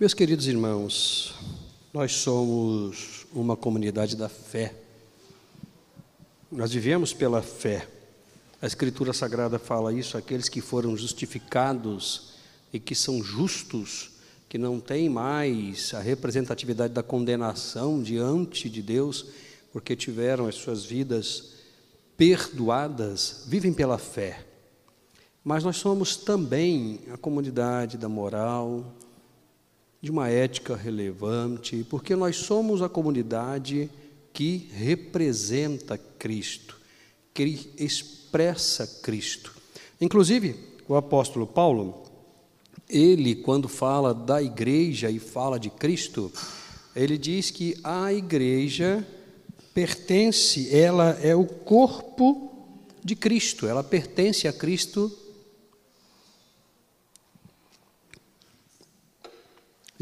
Meus 0.00 0.12
queridos 0.12 0.48
irmãos, 0.48 1.36
nós 1.92 2.10
somos 2.16 3.26
uma 3.32 3.56
comunidade 3.56 4.16
da 4.16 4.28
fé. 4.28 4.74
Nós 6.50 6.72
vivemos 6.72 7.12
pela 7.12 7.40
fé. 7.40 7.86
A 8.60 8.66
Escritura 8.66 9.12
Sagrada 9.12 9.56
fala 9.56 9.92
isso: 9.94 10.18
aqueles 10.18 10.48
que 10.48 10.60
foram 10.60 10.96
justificados 10.96 12.32
e 12.72 12.80
que 12.80 12.92
são 12.92 13.22
justos, 13.22 14.10
que 14.48 14.58
não 14.58 14.80
têm 14.80 15.08
mais 15.08 15.94
a 15.94 16.00
representatividade 16.00 16.92
da 16.92 17.02
condenação 17.02 18.02
diante 18.02 18.68
de 18.68 18.82
Deus, 18.82 19.26
porque 19.72 19.94
tiveram 19.94 20.48
as 20.48 20.56
suas 20.56 20.84
vidas 20.84 21.52
perdoadas, 22.16 23.44
vivem 23.46 23.72
pela 23.72 23.96
fé. 23.96 24.44
Mas 25.44 25.62
nós 25.62 25.76
somos 25.76 26.16
também 26.16 26.98
a 27.12 27.16
comunidade 27.16 27.96
da 27.96 28.08
moral, 28.08 28.92
de 30.04 30.10
uma 30.10 30.28
ética 30.28 30.76
relevante, 30.76 31.82
porque 31.88 32.14
nós 32.14 32.36
somos 32.36 32.82
a 32.82 32.90
comunidade 32.90 33.88
que 34.34 34.68
representa 34.70 35.96
Cristo, 35.96 36.78
que 37.32 37.70
expressa 37.78 38.86
Cristo. 39.02 39.56
Inclusive, 39.98 40.56
o 40.86 40.94
apóstolo 40.94 41.46
Paulo, 41.46 42.02
ele, 42.86 43.34
quando 43.34 43.66
fala 43.66 44.12
da 44.12 44.42
igreja 44.42 45.10
e 45.10 45.18
fala 45.18 45.58
de 45.58 45.70
Cristo, 45.70 46.30
ele 46.94 47.16
diz 47.16 47.50
que 47.50 47.74
a 47.82 48.12
igreja 48.12 49.06
pertence, 49.72 50.68
ela 50.76 51.18
é 51.22 51.34
o 51.34 51.46
corpo 51.46 52.52
de 53.02 53.16
Cristo, 53.16 53.66
ela 53.66 53.82
pertence 53.82 54.46
a 54.46 54.52
Cristo 54.52 55.10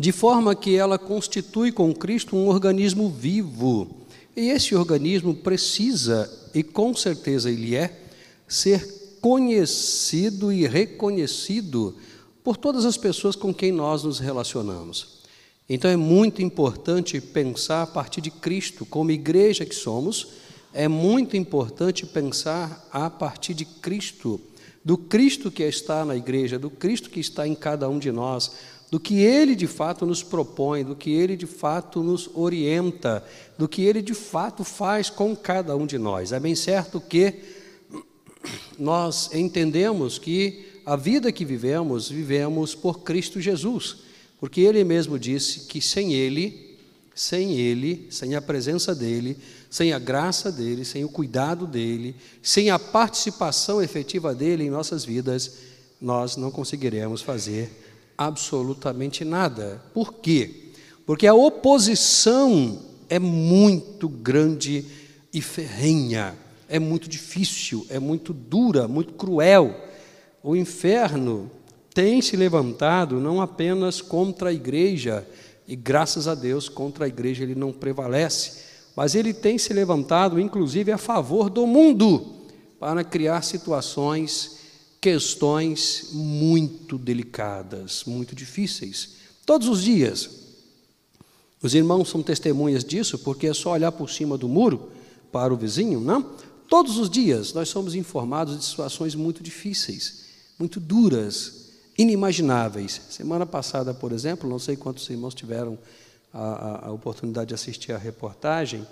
de 0.02 0.10
forma 0.10 0.52
que 0.56 0.74
ela 0.74 0.98
constitui 0.98 1.70
com 1.70 1.94
Cristo 1.94 2.34
um 2.34 2.48
organismo 2.48 3.08
vivo. 3.08 3.88
E 4.36 4.48
esse 4.48 4.74
organismo 4.74 5.32
precisa, 5.32 6.28
e 6.52 6.60
com 6.64 6.92
certeza 6.92 7.48
ele 7.48 7.76
é, 7.76 8.00
ser 8.48 8.84
conhecido 9.20 10.52
e 10.52 10.66
reconhecido 10.66 11.94
por 12.42 12.56
todas 12.56 12.84
as 12.84 12.96
pessoas 12.96 13.36
com 13.36 13.54
quem 13.54 13.70
nós 13.70 14.02
nos 14.02 14.18
relacionamos. 14.18 15.20
Então 15.68 15.88
é 15.88 15.96
muito 15.96 16.42
importante 16.42 17.20
pensar 17.20 17.82
a 17.82 17.86
partir 17.86 18.20
de 18.20 18.32
Cristo, 18.32 18.84
como 18.84 19.12
igreja 19.12 19.64
que 19.64 19.72
somos, 19.72 20.30
é 20.74 20.88
muito 20.88 21.36
importante 21.36 22.04
pensar 22.06 22.88
a 22.90 23.08
partir 23.08 23.54
de 23.54 23.64
Cristo, 23.64 24.40
do 24.84 24.98
Cristo 24.98 25.48
que 25.48 25.62
está 25.62 26.04
na 26.04 26.16
igreja, 26.16 26.58
do 26.58 26.70
Cristo 26.70 27.08
que 27.08 27.20
está 27.20 27.46
em 27.46 27.54
cada 27.54 27.88
um 27.88 28.00
de 28.00 28.10
nós, 28.10 28.50
do 28.92 29.00
que 29.00 29.20
Ele 29.20 29.56
de 29.56 29.66
fato 29.66 30.04
nos 30.04 30.22
propõe, 30.22 30.84
do 30.84 30.94
que 30.94 31.10
Ele 31.10 31.34
de 31.34 31.46
fato 31.46 32.02
nos 32.02 32.28
orienta, 32.34 33.24
do 33.56 33.66
que 33.66 33.80
Ele 33.80 34.02
de 34.02 34.12
fato 34.12 34.64
faz 34.64 35.08
com 35.08 35.34
cada 35.34 35.74
um 35.74 35.86
de 35.86 35.96
nós. 35.96 36.30
É 36.30 36.38
bem 36.38 36.54
certo 36.54 37.00
que 37.00 37.36
nós 38.78 39.30
entendemos 39.32 40.18
que 40.18 40.66
a 40.84 40.94
vida 40.94 41.32
que 41.32 41.42
vivemos, 41.42 42.10
vivemos 42.10 42.74
por 42.74 43.00
Cristo 43.00 43.40
Jesus, 43.40 43.96
porque 44.38 44.60
Ele 44.60 44.84
mesmo 44.84 45.18
disse 45.18 45.60
que 45.60 45.80
sem 45.80 46.12
Ele, 46.12 46.76
sem 47.14 47.54
Ele, 47.54 48.06
sem 48.10 48.34
a 48.34 48.42
presença 48.42 48.94
dEle, 48.94 49.38
sem 49.70 49.94
a 49.94 49.98
graça 49.98 50.52
dEle, 50.52 50.84
sem 50.84 51.02
o 51.02 51.08
cuidado 51.08 51.66
dEle, 51.66 52.14
sem 52.42 52.68
a 52.68 52.78
participação 52.78 53.80
efetiva 53.80 54.34
dEle 54.34 54.64
em 54.64 54.70
nossas 54.70 55.02
vidas, 55.02 55.50
nós 55.98 56.36
não 56.36 56.50
conseguiremos 56.50 57.22
fazer 57.22 57.81
absolutamente 58.16 59.24
nada. 59.24 59.82
Por 59.92 60.14
quê? 60.14 60.70
Porque 61.06 61.26
a 61.26 61.34
oposição 61.34 62.80
é 63.08 63.18
muito 63.18 64.08
grande 64.08 64.86
e 65.32 65.40
ferrenha, 65.40 66.34
é 66.68 66.78
muito 66.78 67.08
difícil, 67.08 67.86
é 67.90 67.98
muito 67.98 68.32
dura, 68.32 68.86
muito 68.86 69.14
cruel. 69.14 69.74
O 70.42 70.56
inferno 70.56 71.50
tem 71.92 72.22
se 72.22 72.36
levantado 72.36 73.20
não 73.20 73.40
apenas 73.40 74.00
contra 74.00 74.48
a 74.48 74.52
igreja, 74.52 75.26
e 75.66 75.76
graças 75.76 76.26
a 76.26 76.34
Deus 76.34 76.68
contra 76.68 77.04
a 77.04 77.08
igreja 77.08 77.42
ele 77.42 77.54
não 77.54 77.72
prevalece, 77.72 78.62
mas 78.96 79.14
ele 79.14 79.34
tem 79.34 79.58
se 79.58 79.72
levantado 79.72 80.40
inclusive 80.40 80.90
a 80.90 80.98
favor 80.98 81.50
do 81.50 81.66
mundo, 81.66 82.34
para 82.80 83.04
criar 83.04 83.42
situações 83.42 84.61
questões 85.02 86.10
muito 86.12 86.96
delicadas, 86.96 88.04
muito 88.06 88.36
difíceis. 88.36 89.16
Todos 89.44 89.66
os 89.66 89.82
dias. 89.82 90.30
Os 91.60 91.74
irmãos 91.74 92.08
são 92.08 92.22
testemunhas 92.22 92.84
disso, 92.84 93.18
porque 93.18 93.48
é 93.48 93.52
só 93.52 93.72
olhar 93.72 93.90
por 93.90 94.08
cima 94.08 94.38
do 94.38 94.48
muro 94.48 94.92
para 95.32 95.52
o 95.52 95.56
vizinho, 95.56 96.00
não? 96.00 96.30
Todos 96.68 96.98
os 96.98 97.10
dias 97.10 97.52
nós 97.52 97.68
somos 97.68 97.96
informados 97.96 98.56
de 98.56 98.64
situações 98.64 99.16
muito 99.16 99.42
difíceis, 99.42 100.26
muito 100.56 100.78
duras, 100.78 101.70
inimagináveis. 101.98 103.00
Semana 103.10 103.44
passada, 103.44 103.92
por 103.92 104.12
exemplo, 104.12 104.48
não 104.48 104.60
sei 104.60 104.76
quantos 104.76 105.10
irmãos 105.10 105.34
tiveram 105.34 105.76
a, 106.32 106.38
a, 106.38 106.86
a 106.86 106.92
oportunidade 106.92 107.48
de 107.48 107.54
assistir 107.54 107.90
a 107.90 107.98
reportagem. 107.98 108.86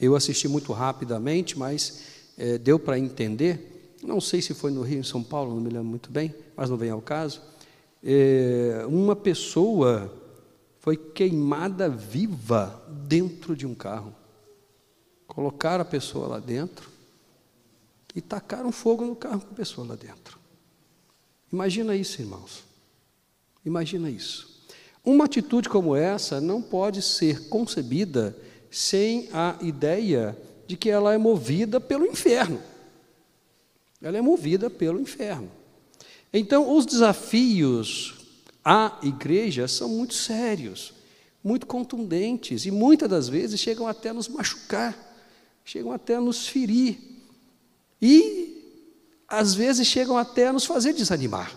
Eu 0.00 0.16
assisti 0.16 0.48
muito 0.48 0.72
rapidamente, 0.72 1.56
mas 1.56 2.00
é, 2.36 2.58
deu 2.58 2.76
para 2.76 2.98
entender 2.98 3.73
não 4.04 4.20
sei 4.20 4.42
se 4.42 4.54
foi 4.54 4.70
no 4.70 4.82
Rio, 4.82 5.00
em 5.00 5.04
São 5.04 5.22
Paulo, 5.22 5.54
não 5.54 5.60
me 5.60 5.70
lembro 5.70 5.88
muito 5.88 6.10
bem, 6.10 6.34
mas 6.54 6.70
não 6.70 6.76
vem 6.76 6.90
ao 6.90 7.00
caso, 7.00 7.40
é, 8.02 8.84
uma 8.86 9.16
pessoa 9.16 10.12
foi 10.80 10.96
queimada 10.96 11.88
viva 11.88 12.84
dentro 13.08 13.56
de 13.56 13.66
um 13.66 13.74
carro. 13.74 14.14
Colocaram 15.26 15.80
a 15.80 15.86
pessoa 15.86 16.28
lá 16.28 16.38
dentro 16.38 16.90
e 18.14 18.20
tacaram 18.20 18.70
fogo 18.70 19.06
no 19.06 19.16
carro 19.16 19.40
com 19.40 19.52
a 19.52 19.56
pessoa 19.56 19.86
lá 19.86 19.96
dentro. 19.96 20.38
Imagina 21.50 21.96
isso, 21.96 22.20
irmãos. 22.20 22.64
Imagina 23.64 24.10
isso. 24.10 24.62
Uma 25.02 25.24
atitude 25.24 25.68
como 25.70 25.96
essa 25.96 26.40
não 26.40 26.60
pode 26.60 27.00
ser 27.00 27.48
concebida 27.48 28.36
sem 28.70 29.28
a 29.32 29.56
ideia 29.62 30.36
de 30.66 30.76
que 30.76 30.90
ela 30.90 31.14
é 31.14 31.18
movida 31.18 31.80
pelo 31.80 32.06
inferno. 32.06 32.60
Ela 34.04 34.18
é 34.18 34.20
movida 34.20 34.68
pelo 34.68 35.00
inferno. 35.00 35.50
Então, 36.30 36.76
os 36.76 36.84
desafios 36.84 38.14
à 38.62 38.98
igreja 39.02 39.66
são 39.66 39.88
muito 39.88 40.12
sérios, 40.12 40.92
muito 41.42 41.66
contundentes 41.66 42.66
e 42.66 42.70
muitas 42.70 43.08
das 43.08 43.28
vezes 43.30 43.58
chegam 43.58 43.88
até 43.88 44.10
a 44.10 44.14
nos 44.14 44.28
machucar, 44.28 44.94
chegam 45.64 45.90
até 45.90 46.16
a 46.16 46.20
nos 46.20 46.46
ferir 46.46 46.98
e 48.00 48.62
às 49.26 49.54
vezes 49.54 49.86
chegam 49.86 50.18
até 50.18 50.48
a 50.48 50.52
nos 50.52 50.66
fazer 50.66 50.92
desanimar. 50.92 51.56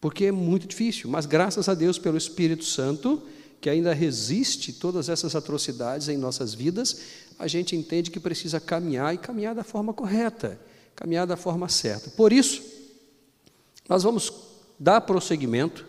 Porque 0.00 0.24
é 0.24 0.32
muito 0.32 0.66
difícil, 0.66 1.08
mas 1.08 1.24
graças 1.24 1.68
a 1.68 1.74
Deus 1.74 2.00
pelo 2.00 2.18
Espírito 2.18 2.64
Santo, 2.64 3.22
que 3.60 3.70
ainda 3.70 3.94
resiste 3.94 4.72
todas 4.72 5.08
essas 5.08 5.36
atrocidades 5.36 6.08
em 6.08 6.16
nossas 6.16 6.52
vidas, 6.52 7.00
a 7.38 7.46
gente 7.46 7.76
entende 7.76 8.10
que 8.10 8.18
precisa 8.18 8.58
caminhar 8.58 9.14
e 9.14 9.18
caminhar 9.18 9.54
da 9.54 9.62
forma 9.62 9.94
correta 9.94 10.58
caminhar 11.00 11.26
da 11.26 11.36
forma 11.36 11.66
certa. 11.66 12.10
Por 12.10 12.30
isso, 12.30 12.62
nós 13.88 14.02
vamos 14.02 14.30
dar 14.78 15.00
prosseguimento 15.00 15.86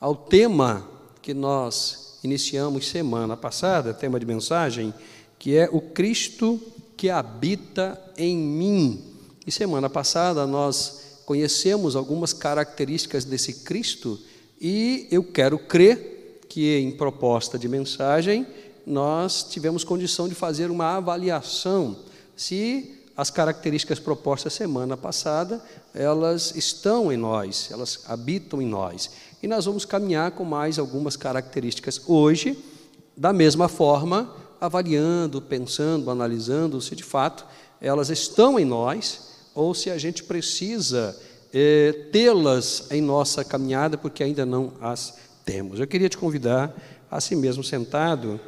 ao 0.00 0.16
tema 0.16 0.88
que 1.20 1.34
nós 1.34 2.18
iniciamos 2.24 2.88
semana 2.88 3.36
passada, 3.36 3.92
tema 3.92 4.18
de 4.18 4.24
mensagem, 4.24 4.94
que 5.38 5.54
é 5.54 5.68
o 5.70 5.78
Cristo 5.78 6.58
que 6.96 7.10
habita 7.10 8.02
em 8.16 8.34
mim. 8.34 9.04
E 9.46 9.52
semana 9.52 9.90
passada 9.90 10.46
nós 10.46 11.20
conhecemos 11.26 11.94
algumas 11.94 12.32
características 12.32 13.26
desse 13.26 13.62
Cristo 13.62 14.18
e 14.58 15.06
eu 15.10 15.22
quero 15.22 15.58
crer 15.58 16.40
que 16.48 16.78
em 16.78 16.92
proposta 16.92 17.58
de 17.58 17.68
mensagem 17.68 18.46
nós 18.86 19.42
tivemos 19.42 19.84
condição 19.84 20.26
de 20.26 20.34
fazer 20.34 20.70
uma 20.70 20.96
avaliação 20.96 21.98
se 22.34 22.95
as 23.16 23.30
características 23.30 23.98
propostas 23.98 24.52
semana 24.52 24.96
passada, 24.96 25.62
elas 25.94 26.54
estão 26.54 27.10
em 27.10 27.16
nós, 27.16 27.70
elas 27.72 28.00
habitam 28.06 28.60
em 28.60 28.66
nós. 28.66 29.10
E 29.42 29.48
nós 29.48 29.64
vamos 29.64 29.84
caminhar 29.84 30.32
com 30.32 30.44
mais 30.44 30.78
algumas 30.78 31.16
características 31.16 32.02
hoje, 32.06 32.58
da 33.16 33.32
mesma 33.32 33.68
forma, 33.68 34.30
avaliando, 34.60 35.40
pensando, 35.40 36.10
analisando 36.10 36.80
se 36.80 36.94
de 36.94 37.02
fato 37.02 37.46
elas 37.80 38.10
estão 38.10 38.58
em 38.58 38.64
nós 38.64 39.28
ou 39.54 39.74
se 39.74 39.90
a 39.90 39.98
gente 39.98 40.24
precisa 40.24 41.18
é, 41.52 41.92
tê-las 42.12 42.88
em 42.90 43.00
nossa 43.00 43.44
caminhada 43.44 43.96
porque 43.96 44.22
ainda 44.22 44.44
não 44.44 44.72
as 44.80 45.14
temos. 45.44 45.80
Eu 45.80 45.86
queria 45.86 46.08
te 46.08 46.18
convidar, 46.18 46.74
assim 47.10 47.36
mesmo 47.36 47.64
sentado, 47.64 48.38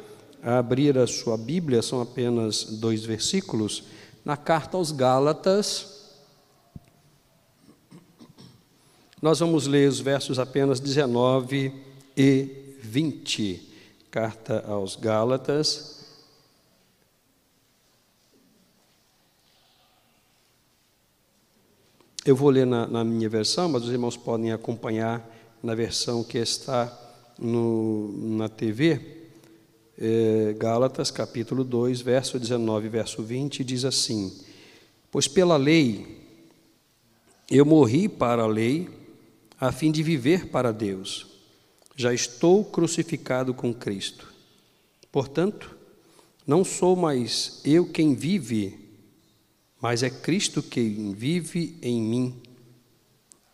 a 0.43 0.59
abrir 0.59 0.97
a 0.97 1.07
sua 1.07 1.37
Bíblia, 1.37 1.81
são 1.81 2.01
apenas 2.01 2.63
dois 2.63 3.03
versículos 3.03 3.83
na 4.29 4.37
carta 4.37 4.77
aos 4.77 4.91
Gálatas, 4.91 5.97
Nós 9.21 9.39
vamos 9.39 9.67
ler 9.67 9.89
os 9.89 9.99
versos 9.99 10.39
apenas 10.39 10.79
19 10.79 11.73
e 12.15 12.77
20. 12.81 13.69
Carta 14.09 14.63
aos 14.65 14.95
Gálatas. 14.95 16.05
Eu 22.23 22.33
vou 22.33 22.49
ler 22.49 22.65
na, 22.65 22.87
na, 22.87 23.03
minha 23.03 23.27
versão, 23.27 23.67
mas 23.67 23.83
os 23.83 23.89
irmãos 23.89 24.15
podem 24.15 24.53
acompanhar 24.53 25.27
na 25.61 25.75
versão 25.75 26.23
que 26.23 26.37
está 26.37 26.97
no, 27.37 28.13
na 28.37 28.47
TV. 28.47 29.18
É, 30.01 30.55
Gálatas, 30.57 31.11
capítulo 31.11 31.61
2, 31.61 31.99
verso 31.99 32.39
19 32.39 32.87
verso 32.87 33.21
20, 33.21 33.65
diz 33.65 33.83
assim: 33.83 34.33
Pois 35.11 35.27
pela 35.27 35.57
lei 35.57 36.25
eu 37.51 37.65
morri 37.65 38.07
para 38.07 38.43
a 38.43 38.47
lei 38.47 38.87
a 39.59 39.73
fim 39.73 39.91
de 39.91 40.01
viver 40.01 40.47
para 40.47 40.71
Deus. 40.71 41.27
Já 41.97 42.13
estou 42.13 42.63
crucificado 42.63 43.53
com 43.53 43.73
Cristo. 43.73 44.33
Portanto, 45.11 45.75
não 46.47 46.63
sou 46.63 46.95
mais 46.95 47.59
eu 47.65 47.85
quem 47.85 48.15
vive, 48.15 48.79
mas 49.81 50.01
é 50.01 50.09
Cristo 50.09 50.63
quem 50.63 51.11
vive 51.11 51.77
em 51.81 52.01
mim. 52.01 52.41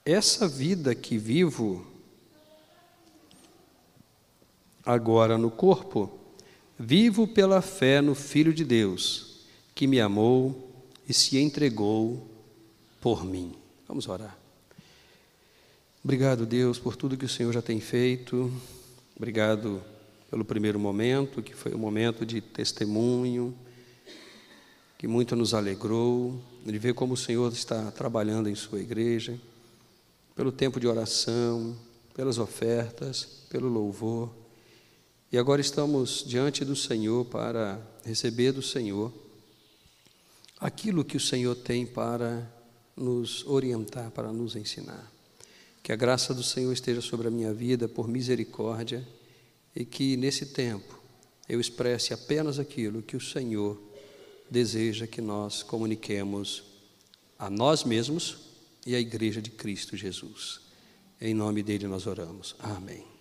Essa 0.05 0.47
vida 0.47 0.93
que 0.93 1.17
vivo 1.17 1.87
agora 4.85 5.39
no 5.39 5.49
corpo, 5.49 6.19
vivo 6.77 7.27
pela 7.27 7.61
fé 7.61 8.01
no 8.01 8.13
Filho 8.13 8.53
de 8.53 8.63
Deus, 8.63 9.45
que 9.73 9.87
me 9.87 9.99
amou 9.99 10.71
e 11.07 11.13
se 11.13 11.37
entregou 11.37 12.29
por 12.99 13.23
mim. 13.23 13.53
Vamos 13.87 14.07
orar. 14.07 14.37
Obrigado, 16.03 16.45
Deus, 16.45 16.77
por 16.77 16.95
tudo 16.95 17.17
que 17.17 17.25
o 17.25 17.29
Senhor 17.29 17.51
já 17.51 17.61
tem 17.61 17.79
feito. 17.79 18.51
Obrigado 19.15 19.81
pelo 20.29 20.43
primeiro 20.43 20.79
momento, 20.79 21.41
que 21.41 21.55
foi 21.55 21.73
um 21.73 21.79
momento 21.79 22.25
de 22.25 22.41
testemunho, 22.41 23.55
que 24.97 25.07
muito 25.07 25.35
nos 25.35 25.53
alegrou, 25.53 26.39
de 26.65 26.77
ver 26.77 26.93
como 26.93 27.13
o 27.13 27.17
Senhor 27.17 27.51
está 27.51 27.91
trabalhando 27.91 28.49
em 28.49 28.55
Sua 28.55 28.79
igreja, 28.79 29.39
pelo 30.35 30.51
tempo 30.51 30.79
de 30.79 30.87
oração, 30.87 31.75
pelas 32.13 32.37
ofertas, 32.37 33.23
pelo 33.49 33.67
louvor. 33.67 34.29
E 35.31 35.37
agora 35.37 35.59
estamos 35.59 36.23
diante 36.25 36.63
do 36.63 36.75
Senhor 36.75 37.25
para 37.25 37.81
receber 38.03 38.51
do 38.51 38.61
Senhor 38.61 39.11
aquilo 40.59 41.03
que 41.03 41.17
o 41.17 41.19
Senhor 41.19 41.55
tem 41.55 41.85
para 41.85 42.49
nos 42.95 43.45
orientar, 43.45 44.11
para 44.11 44.31
nos 44.31 44.55
ensinar. 44.55 45.11
Que 45.83 45.91
a 45.91 45.95
graça 45.95 46.33
do 46.33 46.43
Senhor 46.43 46.71
esteja 46.71 47.01
sobre 47.01 47.27
a 47.27 47.31
minha 47.31 47.53
vida 47.53 47.87
por 47.87 48.07
misericórdia 48.07 49.05
e 49.75 49.83
que 49.83 50.15
nesse 50.15 50.47
tempo 50.47 50.99
eu 51.47 51.59
expresse 51.59 52.13
apenas 52.13 52.57
aquilo 52.57 53.01
que 53.01 53.17
o 53.17 53.21
Senhor 53.21 53.79
deseja 54.49 55.05
que 55.05 55.21
nós 55.21 55.63
comuniquemos 55.63 56.63
a 57.37 57.49
nós 57.49 57.83
mesmos 57.83 58.37
e 58.85 58.95
à 58.95 58.99
Igreja 58.99 59.41
de 59.41 59.51
Cristo 59.51 59.97
Jesus. 59.97 60.61
Em 61.19 61.33
nome 61.33 61.61
dele 61.61 61.87
nós 61.87 62.07
oramos. 62.07 62.55
Amém. 62.59 63.14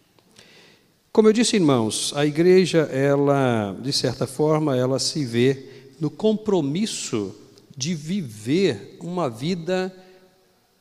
Como 1.15 1.29
eu 1.29 1.33
disse, 1.33 1.55
irmãos, 1.55 2.13
a 2.17 2.27
igreja, 2.27 2.89
ela, 2.91 3.73
de 3.81 3.93
certa 3.93 4.27
forma, 4.27 4.77
ela 4.77 4.99
se 4.99 5.25
vê 5.25 5.93
no 6.01 6.11
compromisso 6.11 7.33
de 7.77 7.95
viver 7.95 8.99
uma 9.01 9.31
vida 9.31 9.95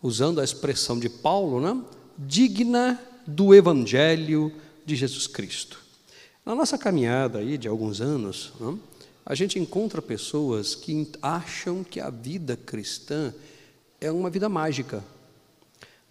usando 0.01 0.41
a 0.41 0.44
expressão 0.44 1.00
de 1.00 1.07
Paulo, 1.07 1.62
né? 1.62 1.80
digna 2.18 3.00
do 3.27 3.53
Evangelho 3.53 4.51
de 4.83 4.95
Jesus 4.95 5.27
Cristo. 5.27 5.80
Na 6.44 6.56
nossa 6.56 6.80
caminhada 6.80 7.38
aí 7.38 7.56
de 7.56 7.68
alguns 7.68 8.01
anos, 8.01 8.53
né? 8.59 8.75
a 9.24 9.35
gente 9.35 9.59
encontra 9.59 10.01
pessoas 10.01 10.74
que 10.74 11.12
acham 11.21 11.83
que 11.83 12.00
a 12.00 12.09
vida 12.09 12.57
cristã 12.57 13.31
é 14.01 14.12
uma 14.12 14.31
vida 14.31 14.50
mágica, 14.50 15.03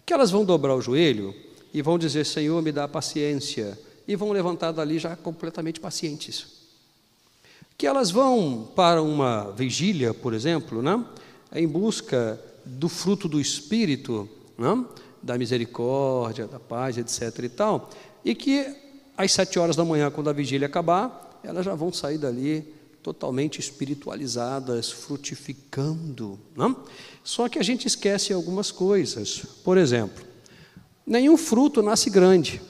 que 0.05 0.13
elas 0.13 0.31
vão 0.31 0.45
dobrar 0.45 0.77
o 0.77 0.81
joelho 0.81 1.35
e 1.73 1.81
vão 1.81 1.99
dizer: 1.99 2.25
Senhor, 2.25 2.61
me 2.61 2.71
dá 2.71 2.87
paciência, 2.87 3.77
e 4.07 4.15
vão 4.15 4.31
levantar 4.31 4.71
dali 4.71 4.99
já 4.99 5.15
completamente 5.15 5.79
pacientes. 5.79 6.63
Que 7.77 7.87
elas 7.87 8.11
vão 8.11 8.69
para 8.75 9.01
uma 9.01 9.51
vigília, 9.51 10.13
por 10.13 10.33
exemplo, 10.33 10.81
né? 10.81 11.03
em 11.53 11.67
busca 11.67 12.39
do 12.65 12.87
fruto 12.87 13.27
do 13.27 13.39
Espírito, 13.39 14.29
né? 14.57 14.85
da 15.21 15.37
misericórdia, 15.37 16.47
da 16.47 16.59
paz, 16.59 16.97
etc. 16.97 17.43
e 17.43 17.49
tal, 17.49 17.89
e 18.23 18.35
que 18.35 18.75
às 19.17 19.31
sete 19.31 19.57
horas 19.57 19.75
da 19.75 19.85
manhã, 19.85 20.11
quando 20.11 20.29
a 20.29 20.33
vigília 20.33 20.67
acabar, 20.67 21.39
elas 21.43 21.65
já 21.65 21.75
vão 21.75 21.91
sair 21.91 22.17
dali 22.17 22.73
totalmente 23.01 23.59
espiritualizadas, 23.59 24.89
frutificando. 24.89 26.39
Não? 26.55 26.83
Só 27.23 27.49
que 27.49 27.59
a 27.59 27.63
gente 27.63 27.85
esquece 27.85 28.31
algumas 28.31 28.71
coisas. 28.71 29.43
Por 29.63 29.77
exemplo, 29.77 30.23
nenhum 31.05 31.37
fruto 31.37 31.81
nasce 31.81 32.09
grande. 32.09 32.61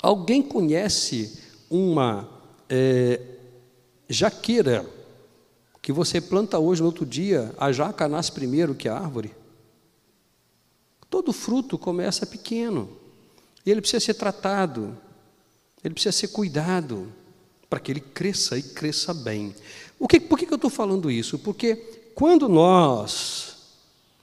Alguém 0.00 0.42
conhece 0.42 1.38
uma 1.70 2.28
é, 2.68 3.20
jaqueira 4.08 4.86
que 5.82 5.92
você 5.92 6.20
planta 6.20 6.58
hoje, 6.58 6.80
no 6.80 6.86
outro 6.86 7.06
dia, 7.06 7.54
a 7.58 7.72
jaca 7.72 8.06
nasce 8.08 8.30
primeiro 8.30 8.74
que 8.74 8.88
a 8.88 8.94
árvore. 8.94 9.34
Todo 11.08 11.32
fruto 11.32 11.78
começa 11.78 12.26
pequeno, 12.26 12.90
e 13.64 13.70
ele 13.70 13.80
precisa 13.80 14.04
ser 14.04 14.14
tratado, 14.14 14.96
ele 15.82 15.94
precisa 15.94 16.12
ser 16.12 16.28
cuidado, 16.28 17.10
para 17.68 17.80
que 17.80 17.90
ele 17.90 18.00
cresça 18.00 18.58
e 18.58 18.62
cresça 18.62 19.12
bem. 19.12 19.54
Que, 20.08 20.20
por 20.20 20.38
que 20.38 20.50
eu 20.50 20.56
estou 20.56 20.70
falando 20.70 21.10
isso? 21.10 21.38
Porque 21.38 21.76
quando 22.14 22.48
nós 22.48 23.56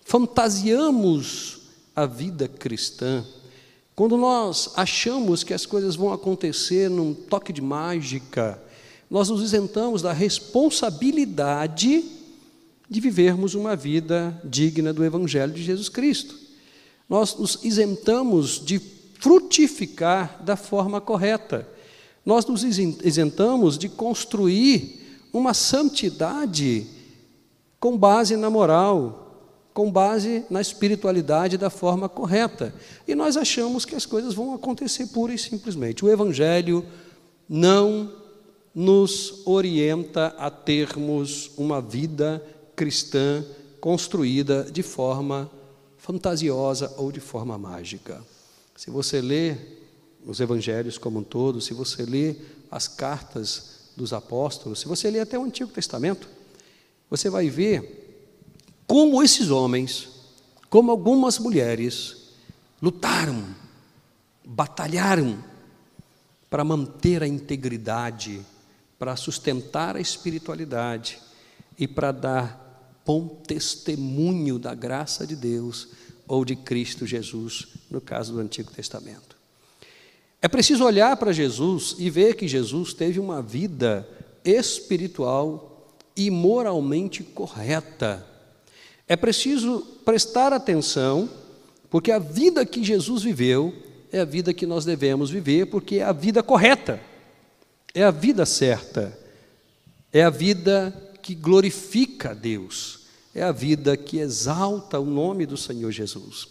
fantasiamos 0.01 1.61
a 1.95 2.05
vida 2.05 2.47
cristã, 2.47 3.25
quando 3.95 4.17
nós 4.17 4.71
achamos 4.75 5.43
que 5.43 5.53
as 5.53 5.65
coisas 5.65 5.95
vão 5.95 6.11
acontecer 6.11 6.89
num 6.89 7.13
toque 7.13 7.53
de 7.53 7.61
mágica, 7.61 8.61
nós 9.09 9.29
nos 9.29 9.41
isentamos 9.41 10.01
da 10.01 10.11
responsabilidade 10.11 12.03
de 12.89 12.99
vivermos 12.99 13.55
uma 13.55 13.75
vida 13.75 14.37
digna 14.43 14.91
do 14.91 15.05
Evangelho 15.05 15.53
de 15.53 15.63
Jesus 15.63 15.87
Cristo. 15.87 16.35
Nós 17.07 17.35
nos 17.35 17.63
isentamos 17.63 18.63
de 18.63 18.81
frutificar 19.19 20.43
da 20.43 20.55
forma 20.55 20.99
correta. 20.99 21.67
Nós 22.25 22.45
nos 22.45 22.63
isentamos 22.63 23.77
de 23.77 23.87
construir 23.87 25.03
uma 25.31 25.53
santidade 25.53 26.87
com 27.79 27.97
base 27.97 28.35
na 28.35 28.49
moral, 28.49 29.24
com 29.75 29.91
base 29.91 30.45
na 30.49 30.61
espiritualidade 30.61 31.57
da 31.57 31.69
forma 31.69 32.07
correta. 32.07 32.73
E 33.05 33.13
nós 33.13 33.35
achamos 33.35 33.83
que 33.83 33.93
as 33.93 34.05
coisas 34.05 34.33
vão 34.33 34.53
acontecer 34.53 35.07
pura 35.07 35.33
e 35.33 35.37
simplesmente. 35.37 36.05
O 36.05 36.09
Evangelho 36.09 36.85
não 37.47 38.09
nos 38.73 39.45
orienta 39.45 40.27
a 40.37 40.49
termos 40.49 41.51
uma 41.57 41.81
vida 41.81 42.41
cristã 42.73 43.43
construída 43.81 44.63
de 44.63 44.81
forma 44.81 45.51
fantasiosa 45.97 46.93
ou 46.95 47.11
de 47.11 47.19
forma 47.19 47.57
mágica. 47.57 48.23
Se 48.77 48.89
você 48.89 49.19
lê 49.19 49.57
os 50.25 50.39
evangelhos 50.39 50.97
como 50.97 51.19
um 51.19 51.23
todo, 51.23 51.59
se 51.59 51.73
você 51.73 52.03
lê 52.03 52.37
as 52.71 52.87
cartas 52.87 53.89
dos 53.95 54.13
apóstolos, 54.13 54.79
se 54.79 54.87
você 54.87 55.11
lê 55.11 55.19
até 55.19 55.37
o 55.37 55.43
Antigo 55.43 55.71
Testamento, 55.71 56.29
você 57.09 57.29
vai 57.29 57.49
ver 57.49 58.04
como 58.87 59.21
esses 59.23 59.49
homens, 59.49 60.07
como 60.69 60.91
algumas 60.91 61.39
mulheres, 61.39 62.29
lutaram, 62.81 63.43
batalharam 64.43 65.43
para 66.49 66.63
manter 66.63 67.23
a 67.23 67.27
integridade 67.27 68.45
para 68.97 69.15
sustentar 69.15 69.95
a 69.95 70.01
espiritualidade 70.01 71.19
e 71.77 71.87
para 71.87 72.11
dar 72.11 73.01
bom 73.05 73.27
testemunho 73.27 74.57
da 74.57 74.73
graça 74.73 75.27
de 75.27 75.35
Deus 75.35 75.89
ou 76.27 76.43
de 76.43 76.55
Cristo 76.55 77.05
Jesus, 77.05 77.67
no 77.89 78.01
caso 78.01 78.33
do 78.33 78.39
Antigo 78.39 78.71
Testamento. 78.71 79.35
É 80.41 80.47
preciso 80.47 80.85
olhar 80.85 81.15
para 81.17 81.31
Jesus 81.31 81.95
e 81.99 82.09
ver 82.09 82.35
que 82.35 82.47
Jesus 82.47 82.93
teve 82.93 83.19
uma 83.19 83.41
vida 83.41 84.07
espiritual 84.43 85.93
e 86.15 86.31
moralmente 86.31 87.23
correta. 87.23 88.25
É 89.07 89.15
preciso 89.15 89.81
prestar 90.03 90.51
atenção, 90.53 91.29
porque 91.89 92.11
a 92.11 92.19
vida 92.19 92.65
que 92.65 92.83
Jesus 92.83 93.23
viveu 93.23 93.73
é 94.11 94.19
a 94.19 94.25
vida 94.25 94.53
que 94.53 94.65
nós 94.65 94.85
devemos 94.85 95.29
viver, 95.29 95.67
porque 95.67 95.97
é 95.97 96.03
a 96.03 96.11
vida 96.11 96.41
correta. 96.41 97.01
É 97.93 98.03
a 98.03 98.11
vida 98.11 98.45
certa, 98.45 99.17
é 100.11 100.21
a 100.21 100.29
vida 100.29 100.93
que 101.21 101.33
glorifica 101.33 102.31
a 102.31 102.33
Deus, 102.33 103.07
é 103.33 103.41
a 103.41 103.53
vida 103.53 103.95
que 103.95 104.17
exalta 104.17 104.99
o 104.99 105.05
nome 105.05 105.45
do 105.45 105.55
Senhor 105.55 105.89
Jesus. 105.91 106.45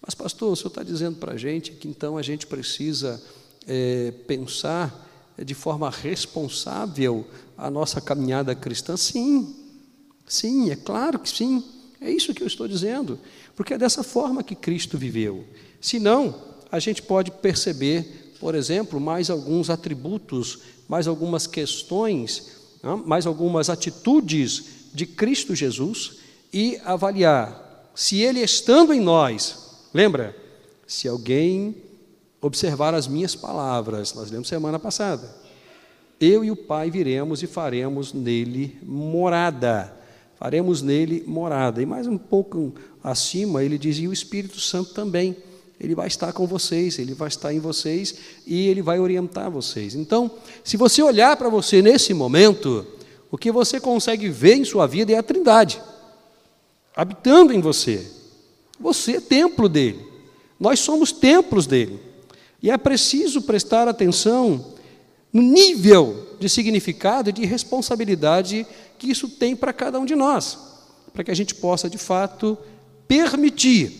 Mas, 0.00 0.14
pastor, 0.14 0.50
o 0.50 0.56
senhor 0.56 0.68
está 0.68 0.82
dizendo 0.82 1.18
para 1.18 1.34
a 1.34 1.36
gente 1.36 1.72
que 1.72 1.86
então 1.86 2.16
a 2.16 2.22
gente 2.22 2.46
precisa 2.46 3.22
é, 3.66 4.10
pensar 4.26 5.06
de 5.36 5.52
forma 5.52 5.90
responsável 5.90 7.26
a 7.58 7.70
nossa 7.70 8.00
caminhada 8.00 8.54
cristã? 8.54 8.96
Sim, 8.96 9.54
sim, 10.26 10.70
é 10.70 10.76
claro 10.76 11.18
que 11.18 11.28
sim. 11.28 11.62
É 12.00 12.10
isso 12.10 12.34
que 12.34 12.42
eu 12.42 12.46
estou 12.46 12.68
dizendo, 12.68 13.18
porque 13.54 13.74
é 13.74 13.78
dessa 13.78 14.02
forma 14.02 14.42
que 14.42 14.54
Cristo 14.54 14.98
viveu. 14.98 15.44
Se 15.80 15.98
não, 15.98 16.34
a 16.70 16.78
gente 16.78 17.02
pode 17.02 17.30
perceber, 17.30 18.34
por 18.38 18.54
exemplo, 18.54 19.00
mais 19.00 19.30
alguns 19.30 19.70
atributos, 19.70 20.60
mais 20.88 21.06
algumas 21.06 21.46
questões, 21.46 22.52
mais 23.04 23.26
algumas 23.26 23.70
atitudes 23.70 24.64
de 24.92 25.06
Cristo 25.06 25.54
Jesus 25.54 26.18
e 26.52 26.78
avaliar 26.84 27.66
se 27.96 28.20
Ele 28.20 28.40
estando 28.40 28.92
em 28.92 29.00
nós, 29.00 29.86
lembra? 29.92 30.36
Se 30.86 31.08
alguém 31.08 31.74
observar 32.42 32.94
as 32.94 33.08
minhas 33.08 33.34
palavras, 33.34 34.12
nós 34.12 34.30
lemos 34.30 34.48
semana 34.48 34.78
passada, 34.78 35.34
eu 36.20 36.44
e 36.44 36.50
o 36.50 36.56
Pai 36.56 36.90
viremos 36.90 37.42
e 37.42 37.46
faremos 37.46 38.12
nele 38.12 38.78
morada 38.82 39.95
faremos 40.38 40.82
nele 40.82 41.24
morada. 41.26 41.82
E 41.82 41.86
mais 41.86 42.06
um 42.06 42.18
pouco 42.18 42.74
acima, 43.02 43.62
ele 43.62 43.78
diz: 43.78 43.98
e 43.98 44.08
o 44.08 44.12
Espírito 44.12 44.60
Santo 44.60 44.92
também. 44.92 45.36
Ele 45.78 45.94
vai 45.94 46.06
estar 46.06 46.32
com 46.32 46.46
vocês, 46.46 46.98
ele 46.98 47.12
vai 47.12 47.28
estar 47.28 47.52
em 47.52 47.58
vocês 47.58 48.14
e 48.46 48.66
ele 48.66 48.80
vai 48.80 48.98
orientar 48.98 49.50
vocês. 49.50 49.94
Então, 49.94 50.30
se 50.64 50.74
você 50.74 51.02
olhar 51.02 51.36
para 51.36 51.50
você 51.50 51.82
nesse 51.82 52.14
momento, 52.14 52.86
o 53.30 53.36
que 53.36 53.52
você 53.52 53.78
consegue 53.78 54.30
ver 54.30 54.54
em 54.54 54.64
sua 54.64 54.86
vida 54.86 55.12
é 55.12 55.18
a 55.18 55.22
Trindade 55.22 55.82
habitando 56.96 57.52
em 57.52 57.60
você. 57.60 58.10
Você 58.80 59.16
é 59.16 59.20
templo 59.20 59.68
dele. 59.68 60.00
Nós 60.58 60.80
somos 60.80 61.12
templos 61.12 61.66
dele. 61.66 62.00
E 62.62 62.70
é 62.70 62.78
preciso 62.78 63.42
prestar 63.42 63.86
atenção 63.86 64.72
no 65.30 65.42
nível 65.42 66.26
de 66.40 66.48
significado 66.48 67.28
e 67.28 67.32
de 67.32 67.44
responsabilidade 67.44 68.66
que 68.98 69.10
isso 69.10 69.28
tem 69.28 69.54
para 69.54 69.72
cada 69.72 69.98
um 69.98 70.04
de 70.04 70.14
nós, 70.14 70.58
para 71.12 71.24
que 71.24 71.30
a 71.30 71.34
gente 71.34 71.54
possa, 71.54 71.88
de 71.88 71.98
fato, 71.98 72.58
permitir 73.06 73.92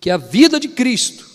que 0.00 0.10
a 0.10 0.16
vida 0.16 0.58
de 0.58 0.68
Cristo 0.68 1.28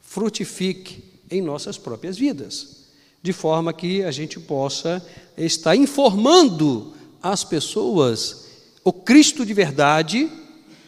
frutifique 0.00 1.04
em 1.30 1.42
nossas 1.42 1.76
próprias 1.76 2.16
vidas, 2.16 2.86
de 3.22 3.32
forma 3.32 3.72
que 3.72 4.02
a 4.02 4.10
gente 4.10 4.40
possa 4.40 5.04
estar 5.36 5.76
informando 5.76 6.94
as 7.22 7.44
pessoas 7.44 8.48
o 8.88 8.92
Cristo 8.92 9.44
de 9.44 9.52
verdade 9.52 10.32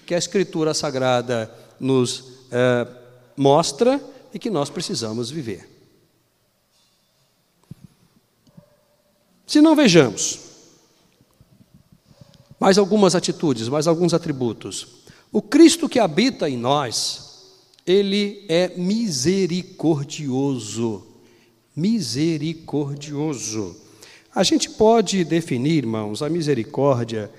que 0.06 0.14
a 0.14 0.18
Escritura 0.18 0.72
Sagrada 0.72 1.54
nos 1.78 2.24
eh, 2.50 2.86
mostra 3.36 4.02
e 4.32 4.38
que 4.38 4.48
nós 4.48 4.70
precisamos 4.70 5.30
viver. 5.30 5.68
Se 9.46 9.60
não 9.60 9.76
vejamos, 9.76 10.40
mais 12.60 12.76
algumas 12.76 13.14
atitudes, 13.14 13.68
mais 13.68 13.86
alguns 13.88 14.12
atributos. 14.12 14.86
O 15.32 15.40
Cristo 15.40 15.88
que 15.88 15.98
habita 15.98 16.50
em 16.50 16.58
nós, 16.58 17.54
ele 17.86 18.44
é 18.48 18.76
misericordioso. 18.76 21.06
Misericordioso. 21.74 23.74
A 24.34 24.42
gente 24.42 24.68
pode 24.68 25.24
definir, 25.24 25.78
irmãos, 25.78 26.20
a 26.22 26.28
misericórdia 26.28 27.32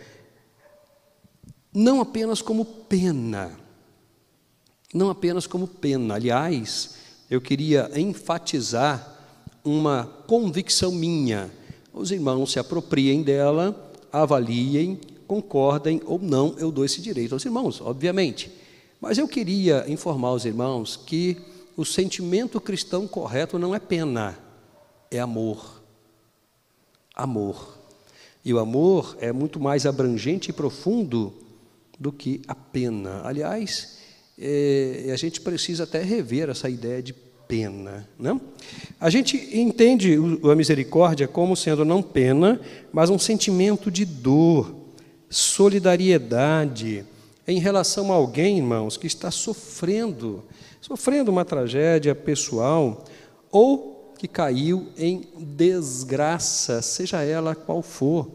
não 1.73 2.01
apenas 2.01 2.41
como 2.41 2.65
pena, 2.65 3.57
não 4.93 5.09
apenas 5.09 5.47
como 5.47 5.65
pena. 5.67 6.15
Aliás, 6.15 6.95
eu 7.29 7.39
queria 7.39 7.89
enfatizar 7.95 9.17
uma 9.63 10.03
convicção 10.27 10.91
minha. 10.91 11.49
Os 11.93 12.11
irmãos 12.11 12.51
se 12.51 12.59
apropriem 12.59 13.23
dela, 13.23 13.89
avaliem, 14.11 14.99
concordem 15.31 16.01
ou 16.05 16.19
não, 16.19 16.55
eu 16.57 16.69
dou 16.69 16.83
esse 16.83 16.99
direito 16.99 17.33
aos 17.33 17.45
irmãos, 17.45 17.79
obviamente. 17.79 18.51
Mas 18.99 19.17
eu 19.17 19.25
queria 19.29 19.85
informar 19.87 20.33
os 20.33 20.43
irmãos 20.43 20.97
que 20.97 21.37
o 21.77 21.85
sentimento 21.85 22.59
cristão 22.59 23.07
correto 23.07 23.57
não 23.57 23.73
é 23.73 23.79
pena, 23.79 24.37
é 25.09 25.19
amor. 25.21 25.81
Amor. 27.15 27.77
E 28.43 28.53
o 28.53 28.59
amor 28.59 29.15
é 29.21 29.31
muito 29.31 29.57
mais 29.57 29.85
abrangente 29.85 30.49
e 30.49 30.53
profundo 30.53 31.33
do 31.97 32.11
que 32.11 32.41
a 32.45 32.53
pena. 32.53 33.21
Aliás, 33.23 33.99
é, 34.37 35.11
a 35.13 35.15
gente 35.15 35.39
precisa 35.39 35.85
até 35.85 36.03
rever 36.03 36.49
essa 36.49 36.69
ideia 36.69 37.01
de 37.01 37.13
pena. 37.47 38.05
Né? 38.19 38.37
A 38.99 39.09
gente 39.09 39.37
entende 39.57 40.17
a 40.43 40.55
misericórdia 40.57 41.25
como 41.25 41.55
sendo 41.55 41.85
não 41.85 42.03
pena, 42.03 42.59
mas 42.91 43.09
um 43.09 43.17
sentimento 43.17 43.89
de 43.89 44.03
dor, 44.03 44.81
solidariedade 45.31 47.05
em 47.47 47.57
relação 47.57 48.11
a 48.11 48.15
alguém, 48.15 48.57
irmãos, 48.57 48.97
que 48.97 49.07
está 49.07 49.31
sofrendo, 49.31 50.43
sofrendo 50.79 51.31
uma 51.31 51.45
tragédia 51.45 52.13
pessoal 52.13 53.05
ou 53.49 54.13
que 54.17 54.27
caiu 54.27 54.89
em 54.97 55.27
desgraça, 55.37 56.81
seja 56.81 57.23
ela 57.23 57.55
qual 57.55 57.81
for. 57.81 58.29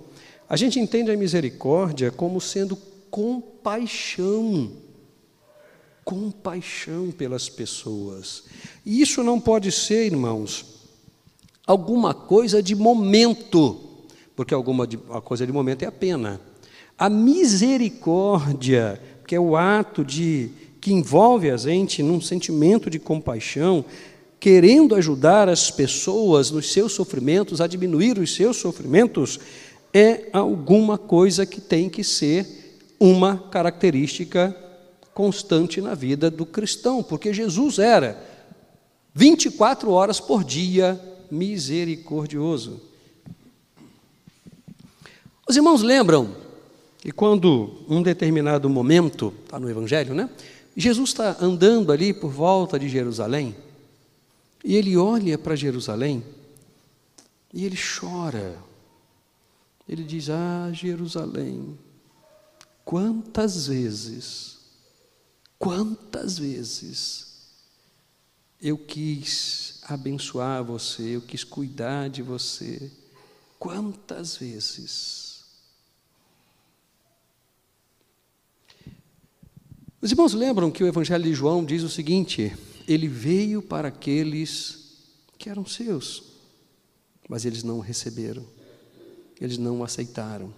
A 0.48 0.56
gente 0.56 0.80
entende 0.80 1.10
a 1.10 1.16
misericórdia 1.16 2.10
como 2.10 2.40
sendo 2.40 2.76
compaixão. 3.10 4.72
Compaixão 6.04 7.10
pelas 7.10 7.48
pessoas. 7.48 8.44
E 8.84 9.00
isso 9.00 9.22
não 9.22 9.40
pode 9.40 9.70
ser, 9.70 10.06
irmãos, 10.06 10.64
alguma 11.66 12.14
coisa 12.14 12.62
de 12.62 12.74
momento, 12.74 13.80
porque 14.34 14.54
alguma 14.54 14.86
coisa 15.22 15.46
de 15.46 15.52
momento 15.52 15.82
é 15.82 15.86
a 15.86 15.92
pena. 15.92 16.40
A 16.98 17.10
misericórdia, 17.10 19.00
que 19.26 19.34
é 19.34 19.40
o 19.40 19.56
ato 19.56 20.04
de 20.04 20.50
que 20.80 20.92
envolve 20.92 21.50
a 21.50 21.56
gente 21.56 22.02
num 22.02 22.20
sentimento 22.20 22.88
de 22.88 22.98
compaixão, 22.98 23.84
querendo 24.38 24.94
ajudar 24.94 25.48
as 25.48 25.70
pessoas 25.70 26.50
nos 26.50 26.72
seus 26.72 26.92
sofrimentos, 26.92 27.60
a 27.60 27.66
diminuir 27.66 28.18
os 28.18 28.34
seus 28.34 28.56
sofrimentos, 28.56 29.40
é 29.92 30.28
alguma 30.32 30.96
coisa 30.96 31.44
que 31.44 31.60
tem 31.60 31.90
que 31.90 32.04
ser 32.04 32.78
uma 33.00 33.36
característica 33.36 34.56
constante 35.12 35.80
na 35.80 35.94
vida 35.94 36.30
do 36.30 36.46
cristão, 36.46 37.02
porque 37.02 37.34
Jesus 37.34 37.78
era 37.78 38.22
24 39.12 39.90
horas 39.90 40.20
por 40.20 40.44
dia 40.44 41.00
misericordioso. 41.30 42.80
Os 45.48 45.56
irmãos 45.56 45.82
lembram 45.82 46.45
e 47.06 47.12
quando, 47.12 47.84
um 47.88 48.02
determinado 48.02 48.68
momento, 48.68 49.32
está 49.44 49.60
no 49.60 49.70
Evangelho, 49.70 50.12
né? 50.12 50.28
Jesus 50.76 51.10
está 51.10 51.36
andando 51.40 51.92
ali 51.92 52.12
por 52.12 52.32
volta 52.32 52.80
de 52.80 52.88
Jerusalém, 52.88 53.54
e 54.64 54.75
ele 54.75 54.96
olha 54.96 55.38
para 55.38 55.54
Jerusalém, 55.54 56.20
e 57.54 57.64
ele 57.64 57.76
chora. 57.76 58.58
Ele 59.88 60.02
diz: 60.02 60.28
Ah, 60.28 60.68
Jerusalém, 60.72 61.78
quantas 62.84 63.68
vezes, 63.68 64.58
quantas 65.60 66.40
vezes 66.40 67.36
eu 68.60 68.76
quis 68.76 69.78
abençoar 69.84 70.64
você, 70.64 71.14
eu 71.14 71.20
quis 71.20 71.44
cuidar 71.44 72.10
de 72.10 72.20
você, 72.20 72.90
quantas 73.60 74.38
vezes 74.38 75.25
Os 80.06 80.12
irmãos 80.12 80.34
lembram 80.34 80.70
que 80.70 80.84
o 80.84 80.86
Evangelho 80.86 81.25
de 81.25 81.34
João 81.34 81.64
diz 81.64 81.82
o 81.82 81.88
seguinte: 81.88 82.56
ele 82.86 83.08
veio 83.08 83.60
para 83.60 83.88
aqueles 83.88 85.00
que 85.36 85.50
eram 85.50 85.66
seus, 85.66 86.22
mas 87.28 87.44
eles 87.44 87.64
não 87.64 87.78
o 87.78 87.80
receberam, 87.80 88.46
eles 89.40 89.58
não 89.58 89.80
o 89.80 89.84
aceitaram. 89.84 90.54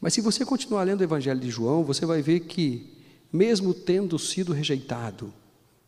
Mas 0.00 0.14
se 0.14 0.20
você 0.20 0.44
continuar 0.44 0.82
lendo 0.82 1.02
o 1.02 1.04
Evangelho 1.04 1.38
de 1.38 1.48
João, 1.48 1.84
você 1.84 2.04
vai 2.04 2.20
ver 2.20 2.40
que, 2.40 2.92
mesmo 3.32 3.72
tendo 3.72 4.18
sido 4.18 4.52
rejeitado, 4.52 5.32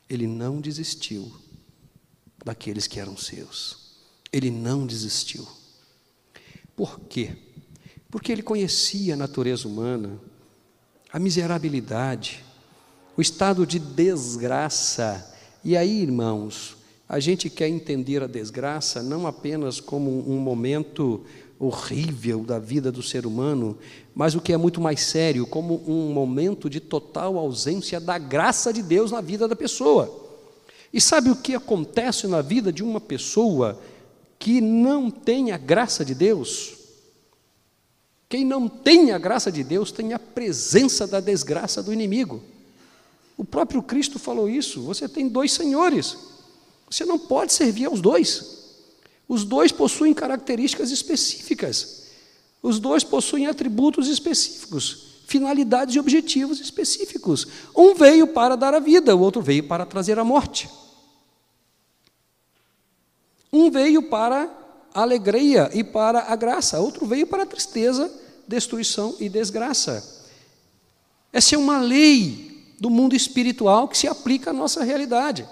ele 0.09 0.28
não 0.28 0.61
desistiu 0.61 1.35
daqueles 2.44 2.87
que 2.87 3.00
eram 3.00 3.16
seus. 3.16 3.97
Ele 4.33 4.52
não 4.52 4.87
desistiu. 4.87 5.44
Por 6.76 7.00
quê? 7.00 7.37
Porque 8.09 8.30
ele 8.30 8.44
conhecia 8.44 9.14
a 9.14 9.16
natureza 9.16 9.66
humana, 9.66 10.16
a 11.14 11.18
miserabilidade, 11.21 12.44
o 13.16 13.23
estado 13.23 13.64
de 13.64 13.78
desgraça. 13.78 15.33
E 15.62 15.76
aí, 15.76 16.02
irmãos, 16.02 16.76
a 17.09 17.21
gente 17.21 17.49
quer 17.49 17.68
entender 17.68 18.21
a 18.21 18.26
desgraça 18.26 19.00
não 19.00 19.25
apenas 19.25 19.78
como 19.78 20.11
um 20.28 20.40
momento 20.40 21.25
horrível 21.56 22.42
da 22.42 22.59
vida 22.59 22.90
do 22.90 23.00
ser 23.00 23.26
humano, 23.26 23.78
mas 24.12 24.35
o 24.35 24.40
que 24.40 24.52
é 24.52 24.56
muito 24.56 24.80
mais 24.80 25.02
sério, 25.02 25.47
como 25.47 25.85
um 25.87 26.12
momento 26.12 26.68
de 26.68 26.80
total 26.80 27.38
ausência 27.38 28.00
da 28.00 28.18
graça 28.18 28.73
de 28.73 28.83
Deus 28.83 29.12
na 29.12 29.21
vida 29.21 29.47
da 29.47 29.54
pessoa. 29.54 30.12
E 30.92 31.00
sabe 31.00 31.30
o 31.30 31.37
que 31.37 31.54
acontece 31.54 32.26
na 32.26 32.42
vida 32.42 32.73
de 32.73 32.83
uma 32.83 33.00
pessoa 33.00 33.78
que 34.37 34.61
não 34.61 35.12
tem 35.12 35.52
a 35.52 35.56
graça 35.56 36.04
de 36.04 36.12
Deus? 36.12 36.84
Quem 38.28 38.45
não 38.45 38.69
tem 38.69 39.12
a 39.12 39.19
graça 39.19 39.50
de 39.52 39.62
Deus 39.62 39.93
tem 39.93 40.12
a 40.12 40.19
presença 40.19 41.07
da 41.07 41.21
desgraça 41.21 41.83
do 41.83 41.93
inimigo. 41.93 42.43
O 43.37 43.45
próprio 43.45 43.83
Cristo 43.83 44.19
falou 44.19 44.49
isso. 44.49 44.83
Você 44.83 45.09
tem 45.09 45.28
dois 45.28 45.52
senhores. 45.52 46.16
Você 46.88 47.04
não 47.04 47.19
pode 47.19 47.52
servir 47.52 47.87
aos 47.87 48.00
dois. 48.00 48.64
Os 49.28 49.45
dois 49.45 49.73
possuem 49.73 50.14
características 50.14 50.90
específicas. 50.90 52.04
Os 52.62 52.78
dois 52.78 53.04
possuem 53.04 53.47
atributos 53.47 54.09
específicos, 54.09 55.21
finalidades 55.26 55.95
e 55.95 56.00
objetivos 56.00 56.61
específicos. 56.61 57.47
Um 57.76 57.95
veio 57.95 58.26
para 58.28 58.57
dar 58.57 58.73
a 58.73 58.78
vida, 58.78 59.14
o 59.14 59.21
outro 59.21 59.43
veio 59.43 59.64
para 59.64 59.85
trazer 59.85 60.19
a 60.19 60.25
morte. 60.25 60.69
Um 63.52 63.71
veio 63.71 64.02
para 64.04 64.63
alegria 64.94 65.68
e 65.74 65.82
para 65.82 66.20
a 66.28 66.36
graça, 66.36 66.78
outro 66.78 67.04
veio 67.04 67.26
para 67.26 67.42
a 67.42 67.46
tristeza, 67.46 68.10
destruição 68.46 69.16
e 69.18 69.28
desgraça. 69.28 70.22
Essa 71.32 71.56
é 71.56 71.58
uma 71.58 71.78
lei 71.78 72.74
do 72.78 72.88
mundo 72.88 73.16
espiritual 73.16 73.88
que 73.88 73.98
se 73.98 74.06
aplica 74.06 74.50
à 74.50 74.52
nossa 74.52 74.84
realidade. 74.84 75.46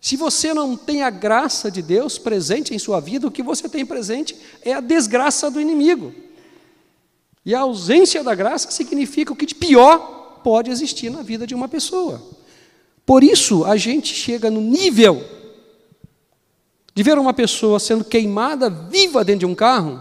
Se 0.00 0.16
você 0.16 0.54
não 0.54 0.76
tem 0.76 1.02
a 1.02 1.10
graça 1.10 1.70
de 1.70 1.82
Deus 1.82 2.18
presente 2.18 2.74
em 2.74 2.78
sua 2.78 3.00
vida, 3.00 3.26
o 3.26 3.30
que 3.30 3.42
você 3.42 3.68
tem 3.68 3.84
presente 3.84 4.36
é 4.62 4.72
a 4.72 4.80
desgraça 4.80 5.50
do 5.50 5.60
inimigo. 5.60 6.14
E 7.44 7.54
a 7.54 7.60
ausência 7.60 8.22
da 8.22 8.34
graça 8.34 8.70
significa 8.70 9.32
o 9.32 9.36
que 9.36 9.46
de 9.46 9.54
pior 9.54 10.40
pode 10.44 10.70
existir 10.70 11.10
na 11.10 11.22
vida 11.22 11.46
de 11.46 11.54
uma 11.54 11.68
pessoa. 11.68 12.22
Por 13.04 13.24
isso, 13.24 13.64
a 13.64 13.76
gente 13.76 14.14
chega 14.14 14.50
no 14.50 14.60
nível 14.60 15.33
de 16.94 17.02
ver 17.02 17.18
uma 17.18 17.34
pessoa 17.34 17.80
sendo 17.80 18.04
queimada 18.04 18.70
viva 18.70 19.24
dentro 19.24 19.40
de 19.40 19.46
um 19.46 19.54
carro 19.54 20.00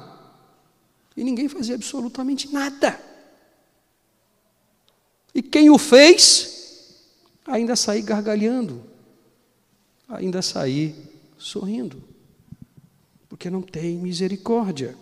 e 1.18 1.24
ninguém 1.24 1.48
fazia 1.48 1.76
absolutamente 1.76 2.52
nada. 2.54 3.00
E 5.34 5.42
quem 5.42 5.70
o 5.70 5.78
fez, 5.80 6.94
ainda 7.46 7.76
sair 7.76 8.04
gargalhando, 8.04 8.84
ainda 10.08 10.42
sair 10.44 10.96
sorrindo, 11.38 12.04
porque 13.28 13.50
não 13.50 13.62
tem 13.62 13.98
misericórdia. 13.98 14.96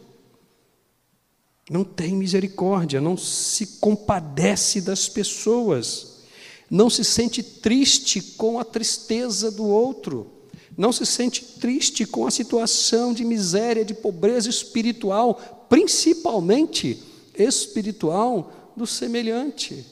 Não 1.69 1.83
tem 1.85 2.15
misericórdia, 2.15 2.99
não 2.99 3.15
se 3.15 3.77
compadece 3.79 4.81
das 4.81 5.07
pessoas, 5.07 6.23
não 6.69 6.89
se 6.89 7.03
sente 7.03 7.41
triste 7.41 8.21
com 8.21 8.59
a 8.59 8.65
tristeza 8.65 9.51
do 9.51 9.65
outro 9.65 10.40
não 10.81 10.91
se 10.91 11.05
sente 11.05 11.43
triste 11.59 12.07
com 12.07 12.25
a 12.25 12.31
situação 12.31 13.13
de 13.13 13.23
miséria, 13.23 13.85
de 13.85 13.93
pobreza 13.93 14.49
espiritual, 14.49 15.67
principalmente 15.69 16.97
espiritual 17.35 18.71
do 18.75 18.87
semelhante. 18.87 19.85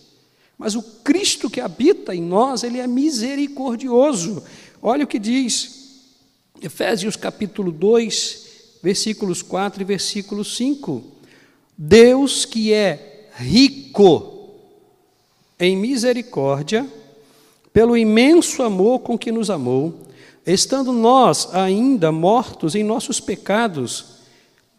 Mas 0.57 0.73
o 0.73 0.81
Cristo 0.81 1.47
que 1.47 1.61
habita 1.61 2.15
em 2.15 2.21
nós, 2.23 2.63
ele 2.63 2.79
é 2.79 2.87
misericordioso. 2.87 4.41
Olha 4.81 5.03
o 5.03 5.07
que 5.07 5.19
diz 5.19 6.07
Efésios 6.59 7.15
capítulo 7.15 7.71
2, 7.71 8.47
versículos 8.81 9.43
4 9.43 9.83
e 9.83 9.85
versículo 9.85 10.43
5. 10.43 11.03
Deus 11.77 12.45
que 12.45 12.73
é 12.73 13.29
rico 13.35 14.55
em 15.59 15.77
misericórdia, 15.77 16.91
pelo 17.71 17.95
imenso 17.95 18.63
amor 18.63 19.01
com 19.01 19.15
que 19.19 19.31
nos 19.31 19.51
amou, 19.51 20.08
estando 20.53 20.91
nós 20.91 21.53
ainda 21.53 22.11
mortos 22.11 22.75
em 22.75 22.83
nossos 22.83 23.19
pecados, 23.19 24.19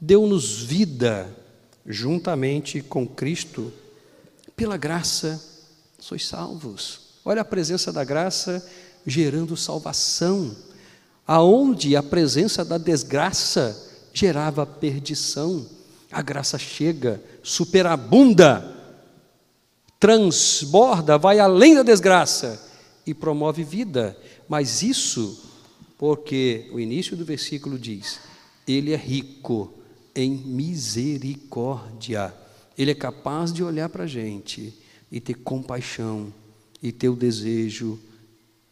deu-nos 0.00 0.62
vida 0.62 1.28
juntamente 1.86 2.80
com 2.80 3.06
Cristo. 3.06 3.72
Pela 4.56 4.76
graça 4.76 5.42
sois 5.98 6.26
salvos. 6.26 7.00
Olha 7.24 7.42
a 7.42 7.44
presença 7.44 7.92
da 7.92 8.04
graça 8.04 8.66
gerando 9.06 9.56
salvação, 9.56 10.54
aonde 11.26 11.94
a 11.96 12.02
presença 12.02 12.64
da 12.64 12.78
desgraça 12.78 13.88
gerava 14.12 14.66
perdição. 14.66 15.66
A 16.10 16.22
graça 16.22 16.58
chega, 16.58 17.22
superabunda, 17.42 18.76
transborda, 19.98 21.18
vai 21.18 21.38
além 21.38 21.74
da 21.74 21.82
desgraça 21.82 22.60
e 23.06 23.14
promove 23.14 23.62
vida. 23.62 24.16
Mas 24.48 24.82
isso 24.82 25.49
porque 26.00 26.68
o 26.72 26.80
início 26.80 27.14
do 27.14 27.26
versículo 27.26 27.78
diz: 27.78 28.20
Ele 28.66 28.94
é 28.94 28.96
rico 28.96 29.70
em 30.14 30.30
misericórdia. 30.30 32.34
Ele 32.78 32.92
é 32.92 32.94
capaz 32.94 33.52
de 33.52 33.62
olhar 33.62 33.90
para 33.90 34.04
a 34.04 34.06
gente 34.06 34.72
e 35.12 35.20
ter 35.20 35.34
compaixão, 35.34 36.32
e 36.82 36.90
ter 36.90 37.10
o 37.10 37.14
desejo 37.14 38.00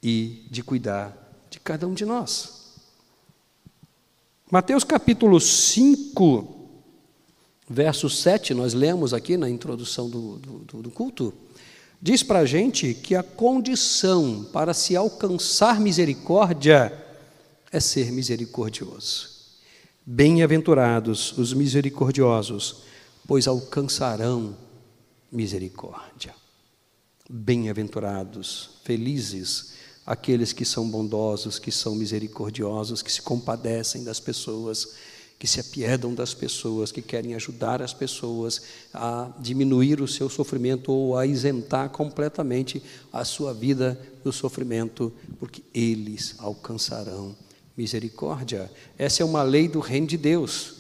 e 0.03 0.47
de 0.51 0.63
cuidar 0.63 1.15
de 1.51 1.61
cada 1.61 1.87
um 1.87 1.93
de 1.93 2.07
nós. 2.07 2.79
Mateus 4.51 4.83
capítulo 4.83 5.39
5, 5.39 6.71
verso 7.69 8.09
7, 8.09 8.55
nós 8.55 8.73
lemos 8.73 9.13
aqui 9.13 9.37
na 9.37 9.51
introdução 9.51 10.09
do, 10.09 10.39
do, 10.39 10.83
do 10.83 10.91
culto, 10.91 11.35
diz 12.01 12.23
para 12.23 12.39
a 12.39 12.47
gente 12.47 12.95
que 12.95 13.15
a 13.15 13.23
condição 13.23 14.49
para 14.51 14.73
se 14.73 14.97
alcançar 14.97 15.79
misericórdia 15.79 17.05
é 17.71 17.81
ser 17.81 18.11
misericordioso. 18.11 19.39
Bem-aventurados 20.05 21.37
os 21.37 21.53
misericordiosos, 21.53 22.83
pois 23.27 23.47
alcançarão 23.47 24.57
misericórdia. 25.31 26.35
Bem-aventurados, 27.29 28.71
felizes 28.85 29.75
aqueles 30.07 30.55
que 30.55 30.65
são 30.65 30.89
bondosos, 30.89 31.59
que 31.59 31.71
são 31.71 31.95
misericordiosos, 31.95 33.03
que 33.03 33.13
se 33.13 33.21
compadecem 33.21 34.03
das 34.03 34.19
pessoas, 34.19 34.95
que 35.39 35.47
se 35.47 35.61
apiedam 35.61 36.15
das 36.15 36.33
pessoas, 36.33 36.91
que 36.91 37.03
querem 37.03 37.35
ajudar 37.35 37.83
as 37.83 37.93
pessoas 37.93 38.63
a 38.95 39.31
diminuir 39.39 40.01
o 40.01 40.09
seu 40.09 40.31
sofrimento 40.31 40.91
ou 40.91 41.19
a 41.19 41.27
isentar 41.27 41.91
completamente 41.91 42.83
a 43.13 43.27
sua 43.27 43.53
vida 43.53 44.01
do 44.25 44.33
sofrimento, 44.33 45.13
porque 45.39 45.63
eles 45.75 46.35
alcançarão 46.39 47.37
misericórdia. 47.79 48.69
Essa 48.99 49.23
é 49.23 49.25
uma 49.25 49.45
lei 49.45 49.69
do 49.69 49.79
reino 49.79 50.09
de 50.09 50.17
Deus. 50.17 50.75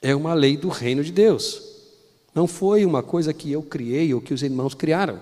É 0.00 0.16
uma 0.16 0.32
lei 0.32 0.56
do 0.56 0.68
reino 0.68 1.04
de 1.04 1.12
Deus. 1.12 1.62
Não 2.34 2.46
foi 2.46 2.86
uma 2.86 3.02
coisa 3.02 3.34
que 3.34 3.52
eu 3.52 3.62
criei 3.62 4.12
ou 4.14 4.20
que 4.20 4.32
os 4.32 4.42
irmãos 4.42 4.74
criaram. 4.74 5.20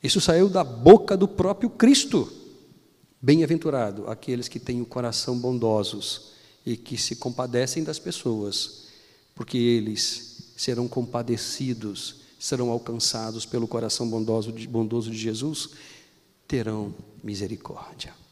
Isso 0.00 0.20
saiu 0.20 0.48
da 0.48 0.62
boca 0.62 1.16
do 1.16 1.26
próprio 1.26 1.68
Cristo. 1.68 2.32
Bem-aventurado 3.20 4.08
aqueles 4.08 4.46
que 4.46 4.60
têm 4.60 4.80
o 4.80 4.86
coração 4.86 5.36
bondosos 5.36 6.32
e 6.64 6.76
que 6.76 6.96
se 6.96 7.16
compadecem 7.16 7.82
das 7.82 7.98
pessoas, 7.98 8.84
porque 9.34 9.58
eles 9.58 10.52
serão 10.56 10.86
compadecidos, 10.86 12.16
serão 12.38 12.70
alcançados 12.70 13.44
pelo 13.44 13.66
coração 13.66 14.08
bondoso 14.08 14.52
de, 14.52 14.68
bondoso 14.68 15.10
de 15.10 15.18
Jesus, 15.18 15.70
terão 16.46 16.94
misericórdia. 17.22 18.23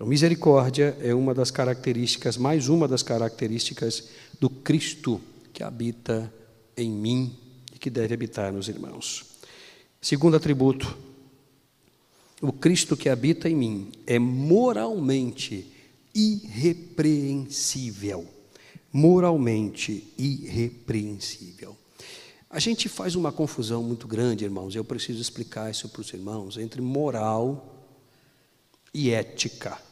A 0.00 0.04
misericórdia 0.06 0.96
é 1.02 1.14
uma 1.14 1.34
das 1.34 1.50
características, 1.50 2.38
mais 2.38 2.68
uma 2.68 2.88
das 2.88 3.02
características 3.02 4.08
do 4.40 4.48
Cristo 4.48 5.20
que 5.52 5.62
habita 5.62 6.32
em 6.74 6.90
mim 6.90 7.36
e 7.74 7.78
que 7.78 7.90
deve 7.90 8.14
habitar 8.14 8.50
nos 8.50 8.66
irmãos. 8.66 9.26
Segundo 10.00 10.38
atributo, 10.38 10.96
o 12.40 12.50
Cristo 12.50 12.96
que 12.96 13.10
habita 13.10 13.46
em 13.46 13.54
mim 13.54 13.92
é 14.06 14.18
moralmente 14.18 15.70
irrepreensível. 16.14 18.26
Moralmente 18.90 20.14
irrepreensível. 20.16 21.76
A 22.48 22.58
gente 22.58 22.88
faz 22.88 23.16
uma 23.16 23.30
confusão 23.30 23.82
muito 23.82 24.08
grande, 24.08 24.46
irmãos, 24.46 24.74
eu 24.74 24.82
preciso 24.82 25.20
explicar 25.20 25.70
isso 25.70 25.90
para 25.90 26.00
os 26.00 26.10
irmãos, 26.10 26.56
entre 26.56 26.80
moral 26.80 27.84
e 28.94 29.10
ética. 29.10 29.89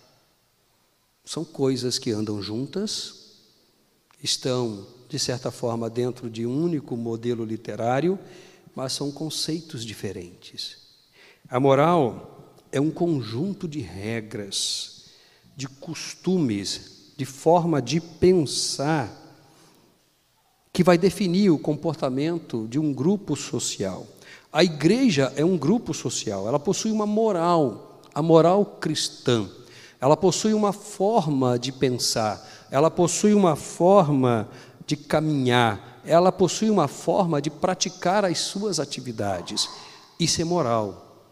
São 1.29 1.45
coisas 1.45 1.99
que 1.99 2.11
andam 2.11 2.41
juntas, 2.41 3.35
estão, 4.25 4.87
de 5.11 5.19
certa 5.19 5.51
forma, 5.51 5.91
dentro 5.91 6.31
de 6.31 6.47
um 6.47 6.65
único 6.65 6.97
modelo 6.97 7.45
literário, 7.45 8.19
mas 8.75 8.95
são 8.95 9.13
conceitos 9.13 9.85
diferentes. 9.85 10.79
A 11.47 11.61
moral 11.61 12.55
é 12.73 12.81
um 12.81 12.91
conjunto 12.91 13.69
de 13.69 13.79
regras, 13.79 15.11
de 15.55 15.69
costumes 15.69 17.13
de 17.15 17.27
forma 17.27 17.83
de 17.83 18.01
pensar 18.01 19.15
que 20.73 20.83
vai 20.83 20.97
definir 20.97 21.51
o 21.51 21.59
comportamento 21.59 22.67
de 22.69 22.79
um 22.79 22.91
grupo 22.91 23.37
social. 23.37 24.07
A 24.51 24.65
igreja 24.65 25.31
é 25.37 25.45
um 25.45 25.59
grupo 25.59 25.93
social, 25.93 26.49
ela 26.49 26.59
possui 26.59 26.91
uma 26.91 27.05
moral, 27.05 28.01
a 28.15 28.23
moral 28.23 28.65
cristã. 28.65 29.47
Ela 30.01 30.17
possui 30.17 30.55
uma 30.55 30.73
forma 30.73 31.59
de 31.59 31.73
pensar, 31.73 32.47
ela 32.71 32.91
possui 32.91 33.35
uma 33.35 33.57
forma 33.57 34.49
de 34.87 34.97
caminhar, 34.97 36.01
ela 36.05 36.31
possui 36.31 36.71
uma 36.71 36.87
forma 36.87 37.43
de 37.43 37.51
praticar 37.51 38.25
as 38.25 38.39
suas 38.39 38.79
atividades. 38.79 39.69
Isso 40.19 40.41
é 40.41 40.45
moral. 40.45 41.27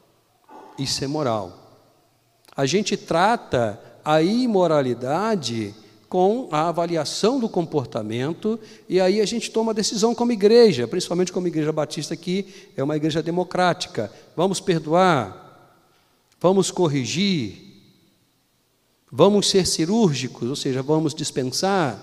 Isso 0.79 1.02
é 1.02 1.07
moral. 1.07 1.52
A 2.57 2.66
gente 2.66 2.96
trata 2.96 3.81
a 4.05 4.20
imoralidade 4.20 5.74
com 6.09 6.48
a 6.52 6.68
avaliação 6.68 7.40
do 7.40 7.48
comportamento, 7.48 8.59
e 8.88 9.00
aí 9.00 9.20
a 9.20 9.26
gente 9.26 9.50
toma 9.50 9.74
decisão 9.74 10.14
como 10.14 10.33
igreja, 10.33 10.87
principalmente 10.87 11.33
como 11.33 11.48
igreja 11.48 11.72
batista, 11.72 12.16
que 12.16 12.72
é 12.76 12.83
uma 12.83 12.96
igreja 12.96 13.22
democrática. 13.22 14.11
Vamos 14.37 14.61
perdoar, 14.61 15.74
vamos 16.40 16.70
corrigir, 16.70 17.65
vamos 19.16 19.48
ser 19.48 19.66
cirúrgicos, 19.66 20.46
ou 20.46 20.55
seja, 20.55 20.83
vamos 20.83 21.14
dispensar. 21.14 21.98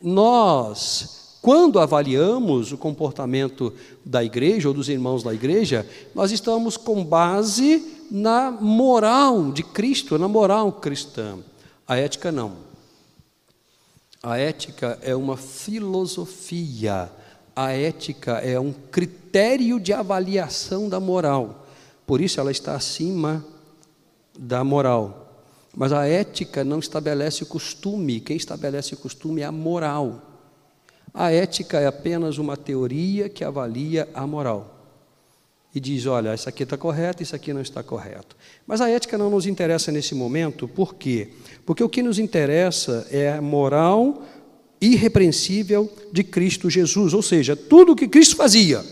Nós, 0.00 1.36
quando 1.42 1.78
avaliamos 1.78 2.72
o 2.72 2.78
comportamento 2.78 3.70
da 4.02 4.24
igreja 4.24 4.68
ou 4.68 4.74
dos 4.74 4.88
irmãos 4.88 5.22
da 5.22 5.34
igreja, 5.34 5.86
nós 6.14 6.32
estamos 6.32 6.78
com 6.78 7.04
base 7.04 7.86
na 8.10 8.50
moral 8.50 9.52
de 9.52 9.62
Cristo, 9.62 10.18
na 10.18 10.26
moral 10.26 10.72
cristã. 10.72 11.38
A 11.86 11.98
ética 11.98 12.32
não. 12.32 12.52
A 14.22 14.38
ética 14.38 14.98
é 15.02 15.14
uma 15.14 15.36
filosofia, 15.36 17.12
a 17.54 17.72
ética 17.72 18.38
é 18.38 18.58
um 18.58 18.72
critério 18.72 19.78
de 19.78 19.92
avaliação 19.92 20.88
da 20.88 20.98
moral. 20.98 21.66
Por 22.06 22.22
isso 22.22 22.40
ela 22.40 22.50
está 22.50 22.74
acima 22.74 23.44
da 24.38 24.64
moral. 24.64 25.21
Mas 25.74 25.92
a 25.92 26.06
ética 26.06 26.62
não 26.62 26.78
estabelece 26.78 27.42
o 27.42 27.46
costume, 27.46 28.20
quem 28.20 28.36
estabelece 28.36 28.94
o 28.94 28.98
costume 28.98 29.40
é 29.40 29.44
a 29.44 29.52
moral. 29.52 30.20
A 31.14 31.30
ética 31.30 31.80
é 31.80 31.86
apenas 31.86 32.38
uma 32.38 32.56
teoria 32.56 33.28
que 33.28 33.44
avalia 33.44 34.08
a 34.14 34.26
moral 34.26 34.82
e 35.74 35.80
diz: 35.80 36.06
olha, 36.06 36.34
isso 36.34 36.48
aqui 36.48 36.62
está 36.62 36.76
correto, 36.76 37.22
isso 37.22 37.34
aqui 37.34 37.52
não 37.52 37.60
está 37.60 37.82
correto. 37.82 38.36
Mas 38.66 38.80
a 38.80 38.88
ética 38.88 39.16
não 39.16 39.30
nos 39.30 39.46
interessa 39.46 39.90
nesse 39.90 40.14
momento, 40.14 40.68
por 40.68 40.94
quê? 40.94 41.30
Porque 41.64 41.82
o 41.82 41.88
que 41.88 42.02
nos 42.02 42.18
interessa 42.18 43.06
é 43.10 43.32
a 43.32 43.42
moral 43.42 44.22
irrepreensível 44.80 45.90
de 46.12 46.24
Cristo 46.24 46.68
Jesus, 46.68 47.14
ou 47.14 47.22
seja, 47.22 47.54
tudo 47.54 47.92
o 47.92 47.96
que 47.96 48.08
Cristo 48.08 48.36
fazia, 48.36 48.84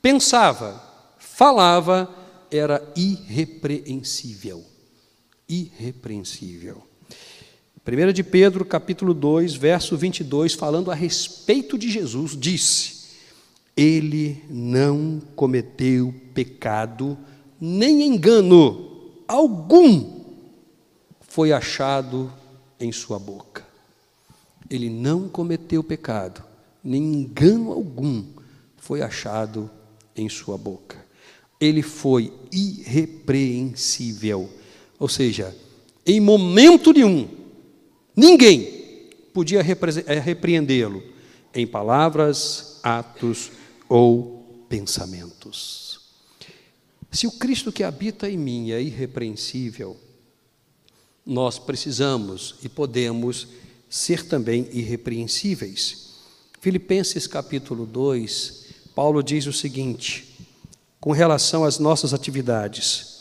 pensava, 0.00 0.82
falava, 1.18 2.10
era 2.50 2.82
irrepreensível. 2.96 4.71
Irrepreensível. 5.48 6.82
1 7.86 8.12
de 8.12 8.22
Pedro, 8.22 8.64
capítulo 8.64 9.12
2, 9.12 9.54
verso 9.54 9.96
22, 9.96 10.54
falando 10.54 10.90
a 10.90 10.94
respeito 10.94 11.76
de 11.76 11.90
Jesus, 11.90 12.36
disse: 12.38 13.02
ele 13.76 14.44
não 14.50 15.20
cometeu 15.34 16.14
pecado, 16.34 17.16
nem 17.60 18.02
engano 18.02 19.10
algum 19.26 20.20
foi 21.20 21.52
achado 21.52 22.32
em 22.78 22.92
sua 22.92 23.18
boca. 23.18 23.66
Ele 24.68 24.90
não 24.90 25.28
cometeu 25.28 25.82
pecado, 25.82 26.44
nem 26.84 27.02
engano 27.02 27.72
algum 27.72 28.24
foi 28.76 29.00
achado 29.00 29.70
em 30.14 30.28
sua 30.28 30.58
boca. 30.58 31.02
Ele 31.58 31.80
foi 31.82 32.32
irrepreensível, 32.52 34.50
ou 35.02 35.08
seja, 35.08 35.52
em 36.06 36.20
momento 36.20 36.92
nenhum, 36.92 37.28
ninguém 38.14 39.00
podia 39.34 39.58
eh, 39.58 40.18
repreendê-lo 40.20 41.02
em 41.52 41.66
palavras, 41.66 42.78
atos 42.84 43.50
ou 43.88 44.64
pensamentos. 44.68 46.02
Se 47.10 47.26
o 47.26 47.32
Cristo 47.32 47.72
que 47.72 47.82
habita 47.82 48.30
em 48.30 48.38
mim 48.38 48.70
é 48.70 48.80
irrepreensível, 48.80 49.96
nós 51.26 51.58
precisamos 51.58 52.54
e 52.62 52.68
podemos 52.68 53.48
ser 53.90 54.24
também 54.24 54.68
irrepreensíveis. 54.70 56.12
Filipenses 56.60 57.26
capítulo 57.26 57.86
2, 57.86 58.66
Paulo 58.94 59.20
diz 59.20 59.48
o 59.48 59.52
seguinte: 59.52 60.32
com 61.00 61.10
relação 61.10 61.64
às 61.64 61.80
nossas 61.80 62.14
atividades, 62.14 63.11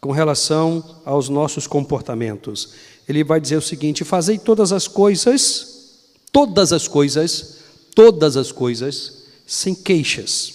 com 0.00 0.12
relação 0.12 1.02
aos 1.04 1.28
nossos 1.28 1.66
comportamentos, 1.66 2.72
ele 3.08 3.24
vai 3.24 3.40
dizer 3.40 3.56
o 3.56 3.62
seguinte: 3.62 4.04
fazei 4.04 4.38
todas 4.38 4.70
as 4.72 4.86
coisas, 4.86 6.04
todas 6.32 6.72
as 6.72 6.86
coisas, 6.86 7.58
todas 7.94 8.36
as 8.36 8.52
coisas, 8.52 9.24
sem 9.46 9.74
queixas, 9.74 10.52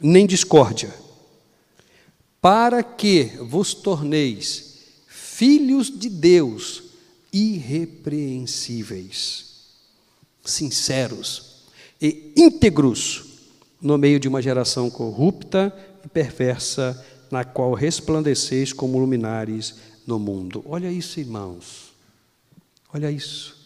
nem 0.00 0.26
discórdia, 0.26 0.94
para 2.40 2.82
que 2.82 3.32
vos 3.40 3.74
torneis 3.74 4.70
filhos 5.08 5.90
de 5.90 6.08
Deus 6.08 6.84
irrepreensíveis, 7.32 9.46
sinceros 10.44 11.50
e 12.00 12.32
íntegros 12.36 13.24
no 13.80 13.96
meio 13.96 14.18
de 14.20 14.28
uma 14.28 14.42
geração 14.42 14.90
corrupta 14.90 15.74
e 16.04 16.08
perversa, 16.08 17.02
na 17.30 17.44
qual 17.44 17.74
resplandeceis 17.74 18.72
como 18.72 18.98
luminares 18.98 19.76
no 20.06 20.18
mundo. 20.18 20.64
Olha 20.66 20.90
isso, 20.90 21.20
irmãos. 21.20 21.92
Olha 22.92 23.10
isso. 23.10 23.56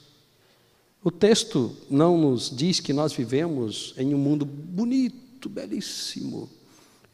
O 1.03 1.11
texto 1.11 1.77
não 1.91 2.17
nos 2.17 2.51
diz 2.51 2.81
que 2.81 2.93
nós 2.93 3.13
vivemos 3.13 3.95
em 3.97 4.15
um 4.15 4.19
mundo 4.19 4.45
bonito, 4.45 5.49
belíssimo. 5.49 6.49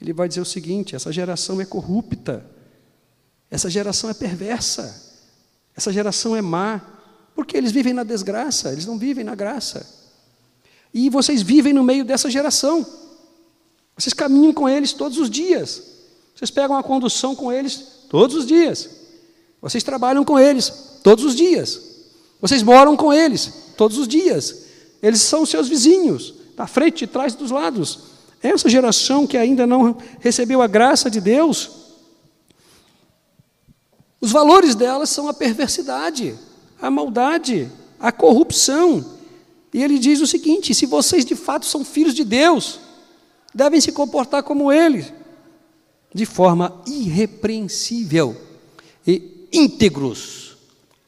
Ele 0.00 0.12
vai 0.12 0.28
dizer 0.28 0.40
o 0.40 0.44
seguinte: 0.44 0.94
essa 0.94 1.12
geração 1.12 1.60
é 1.60 1.64
corrupta, 1.64 2.46
essa 3.50 3.68
geração 3.68 4.08
é 4.08 4.14
perversa, 4.14 5.18
essa 5.76 5.92
geração 5.92 6.36
é 6.36 6.40
má, 6.40 6.80
porque 7.34 7.56
eles 7.56 7.72
vivem 7.72 7.92
na 7.92 8.04
desgraça, 8.04 8.72
eles 8.72 8.86
não 8.86 8.96
vivem 8.96 9.24
na 9.24 9.34
graça. 9.34 9.98
E 10.94 11.10
vocês 11.10 11.42
vivem 11.42 11.72
no 11.72 11.82
meio 11.82 12.04
dessa 12.04 12.30
geração, 12.30 12.86
vocês 13.96 14.12
caminham 14.12 14.52
com 14.52 14.68
eles 14.68 14.92
todos 14.92 15.18
os 15.18 15.28
dias, 15.28 15.89
vocês 16.34 16.50
pegam 16.50 16.76
a 16.76 16.82
condução 16.82 17.34
com 17.34 17.52
eles 17.52 17.82
todos 18.08 18.36
os 18.36 18.46
dias, 18.46 18.88
vocês 19.60 19.82
trabalham 19.82 20.24
com 20.24 20.38
eles 20.38 20.72
todos 21.02 21.24
os 21.24 21.34
dias, 21.34 21.80
vocês 22.40 22.62
moram 22.62 22.96
com 22.96 23.12
eles 23.12 23.52
todos 23.76 23.98
os 23.98 24.08
dias. 24.08 24.64
Eles 25.02 25.22
são 25.22 25.46
seus 25.46 25.68
vizinhos, 25.68 26.34
da 26.56 26.66
frente, 26.66 26.98
de 27.00 27.06
trás, 27.06 27.34
dos 27.34 27.50
lados. 27.50 28.00
Essa 28.42 28.68
geração 28.68 29.26
que 29.26 29.36
ainda 29.36 29.66
não 29.66 29.96
recebeu 30.18 30.60
a 30.62 30.66
graça 30.66 31.10
de 31.10 31.20
Deus, 31.20 31.70
os 34.20 34.30
valores 34.30 34.74
delas 34.74 35.08
são 35.08 35.28
a 35.28 35.34
perversidade, 35.34 36.38
a 36.80 36.90
maldade, 36.90 37.70
a 37.98 38.12
corrupção. 38.12 39.04
E 39.72 39.82
ele 39.82 39.98
diz 39.98 40.20
o 40.20 40.26
seguinte: 40.26 40.74
se 40.74 40.84
vocês 40.84 41.24
de 41.24 41.34
fato 41.34 41.64
são 41.64 41.84
filhos 41.84 42.14
de 42.14 42.24
Deus, 42.24 42.80
devem 43.54 43.80
se 43.80 43.92
comportar 43.92 44.42
como 44.42 44.70
Ele, 44.70 45.06
de 46.12 46.26
forma 46.26 46.82
irrepreensível 46.86 48.36
e 49.06 49.48
íntegros. 49.52 50.56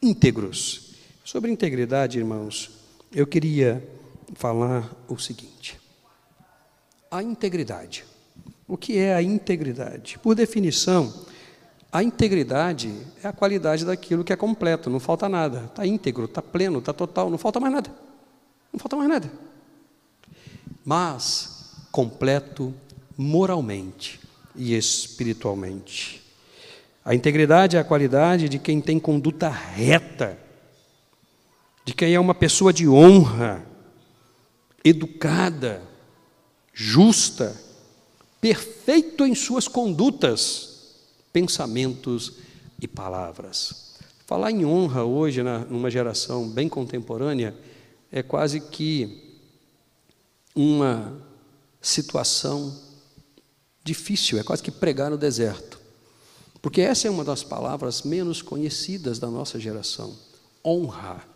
Íntegros. 0.01 0.93
Sobre 1.25 1.51
integridade, 1.51 2.19
irmãos, 2.19 2.71
eu 3.13 3.27
queria 3.27 3.87
falar 4.35 4.91
o 5.09 5.19
seguinte: 5.19 5.79
a 7.11 7.23
integridade. 7.23 8.05
O 8.67 8.77
que 8.77 8.97
é 8.97 9.15
a 9.15 9.23
integridade? 9.23 10.19
Por 10.21 10.35
definição, 10.35 11.13
a 11.93 12.03
integridade 12.03 12.95
é 13.23 13.29
a 13.29 13.33
qualidade 13.33 13.85
daquilo 13.85 14.25
que 14.25 14.33
é 14.33 14.37
completo, 14.37 14.89
não 14.89 14.99
falta 14.99 15.29
nada, 15.29 15.65
está 15.67 15.87
íntegro, 15.87 16.25
está 16.25 16.41
pleno, 16.41 16.79
está 16.79 16.93
total, 16.93 17.29
não 17.29 17.37
falta 17.37 17.61
mais 17.61 17.75
nada. 17.75 17.93
Não 18.73 18.81
falta 18.81 18.97
mais 18.97 19.11
nada. 19.11 19.31
Mas 20.85 21.75
completo 21.91 22.73
moralmente 23.17 24.22
e 24.55 24.77
espiritualmente. 24.77 26.23
A 27.05 27.15
integridade 27.15 27.77
é 27.77 27.81
a 27.81 27.85
qualidade 27.85 28.49
de 28.49 28.59
quem 28.59 28.81
tem 28.81 28.99
conduta 28.99 29.49
reta 29.49 30.39
de 31.85 31.95
quem 31.95 32.15
é 32.15 32.21
uma 32.21 32.35
pessoa 32.35 32.73
de 32.73 32.89
honra, 32.89 33.65
educada, 34.85 35.83
justa, 36.73 37.61
perfeito 38.41 39.27
em 39.27 39.35
suas 39.35 39.67
condutas, 39.67 40.95
pensamentos 41.33 42.35
e 42.81 42.87
palavras. 42.87 43.97
Falar 44.27 44.51
em 44.51 44.65
honra 44.65 45.05
hoje, 45.05 45.43
na, 45.43 45.59
numa 45.61 45.91
geração 45.91 46.49
bem 46.49 46.69
contemporânea, 46.69 47.55
é 48.11 48.23
quase 48.23 48.61
que 48.61 49.41
uma 50.55 51.21
situação 51.81 52.79
difícil, 53.85 54.39
é 54.39 54.43
quase 54.43 54.63
que 54.63 54.71
pregar 54.71 55.11
no 55.11 55.19
deserto. 55.19 55.81
Porque 56.61 56.81
essa 56.81 57.09
é 57.09 57.11
uma 57.11 57.25
das 57.25 57.43
palavras 57.43 58.03
menos 58.03 58.41
conhecidas 58.41 59.19
da 59.19 59.29
nossa 59.29 59.59
geração. 59.59 60.17
Honra. 60.65 61.27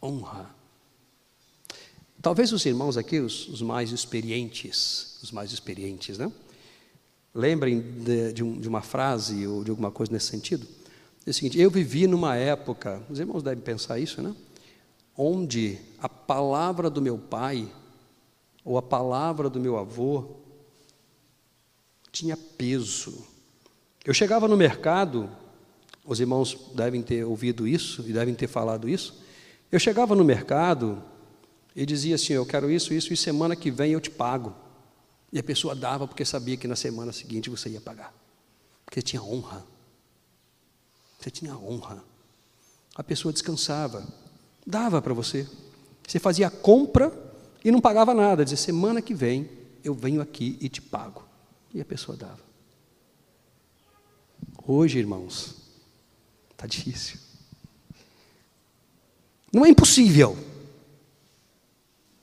Honra. 0.00 0.54
Talvez 2.22 2.52
os 2.52 2.64
irmãos 2.64 2.96
aqui, 2.96 3.18
os, 3.18 3.48
os 3.48 3.60
mais 3.60 3.90
experientes, 3.90 5.18
os 5.22 5.32
mais 5.32 5.52
experientes, 5.52 6.16
né? 6.16 6.30
Lembrem 7.34 7.80
de, 7.80 8.32
de, 8.32 8.44
um, 8.44 8.60
de, 8.60 8.68
uma 8.68 8.80
frase 8.80 9.44
ou 9.46 9.64
de 9.64 9.70
alguma 9.70 9.90
coisa 9.90 10.12
nesse 10.12 10.28
sentido? 10.28 10.66
É 11.26 11.30
o 11.30 11.34
seguinte: 11.34 11.58
eu 11.58 11.70
vivi 11.70 12.06
numa 12.06 12.36
época, 12.36 13.02
os 13.10 13.18
irmãos 13.18 13.42
devem 13.42 13.62
pensar 13.62 13.98
isso, 13.98 14.22
né? 14.22 14.34
Onde 15.16 15.78
a 15.98 16.08
palavra 16.08 16.88
do 16.88 17.02
meu 17.02 17.18
pai 17.18 17.68
ou 18.64 18.78
a 18.78 18.82
palavra 18.82 19.50
do 19.50 19.58
meu 19.58 19.76
avô 19.76 20.36
tinha 22.14 22.36
peso. 22.36 23.26
Eu 24.04 24.14
chegava 24.14 24.46
no 24.46 24.56
mercado, 24.56 25.28
os 26.04 26.20
irmãos 26.20 26.70
devem 26.74 27.02
ter 27.02 27.24
ouvido 27.24 27.66
isso 27.66 28.04
e 28.06 28.12
devem 28.12 28.34
ter 28.34 28.46
falado 28.46 28.88
isso. 28.88 29.20
Eu 29.70 29.80
chegava 29.80 30.14
no 30.14 30.22
mercado 30.24 31.02
e 31.74 31.84
dizia 31.84 32.14
assim: 32.14 32.34
Eu 32.34 32.46
quero 32.46 32.70
isso, 32.70 32.94
isso, 32.94 33.12
e 33.12 33.16
semana 33.16 33.56
que 33.56 33.70
vem 33.70 33.92
eu 33.92 34.00
te 34.00 34.10
pago. 34.10 34.54
E 35.32 35.38
a 35.40 35.42
pessoa 35.42 35.74
dava 35.74 36.06
porque 36.06 36.24
sabia 36.24 36.56
que 36.56 36.68
na 36.68 36.76
semana 36.76 37.12
seguinte 37.12 37.50
você 37.50 37.68
ia 37.68 37.80
pagar. 37.80 38.14
Porque 38.84 39.02
tinha 39.02 39.20
honra. 39.20 39.66
Você 41.18 41.30
tinha 41.30 41.56
honra. 41.56 42.04
A 42.94 43.02
pessoa 43.02 43.32
descansava, 43.32 44.06
dava 44.64 45.02
para 45.02 45.12
você. 45.12 45.48
Você 46.06 46.20
fazia 46.20 46.46
a 46.46 46.50
compra 46.50 47.12
e 47.64 47.72
não 47.72 47.80
pagava 47.80 48.14
nada. 48.14 48.44
Dizia: 48.44 48.58
Semana 48.58 49.02
que 49.02 49.14
vem 49.14 49.50
eu 49.82 49.94
venho 49.94 50.20
aqui 50.20 50.56
e 50.60 50.68
te 50.68 50.80
pago. 50.80 51.33
E 51.74 51.80
a 51.80 51.84
pessoa 51.84 52.16
dava. 52.16 52.40
Hoje, 54.64 54.98
irmãos, 54.98 55.56
está 56.52 56.66
difícil. 56.66 57.18
Não 59.52 59.66
é 59.66 59.68
impossível, 59.68 60.36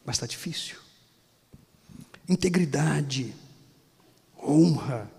mas 0.06 0.16
está 0.16 0.26
difícil. 0.26 0.78
Integridade, 2.28 3.36
honra, 4.42 5.12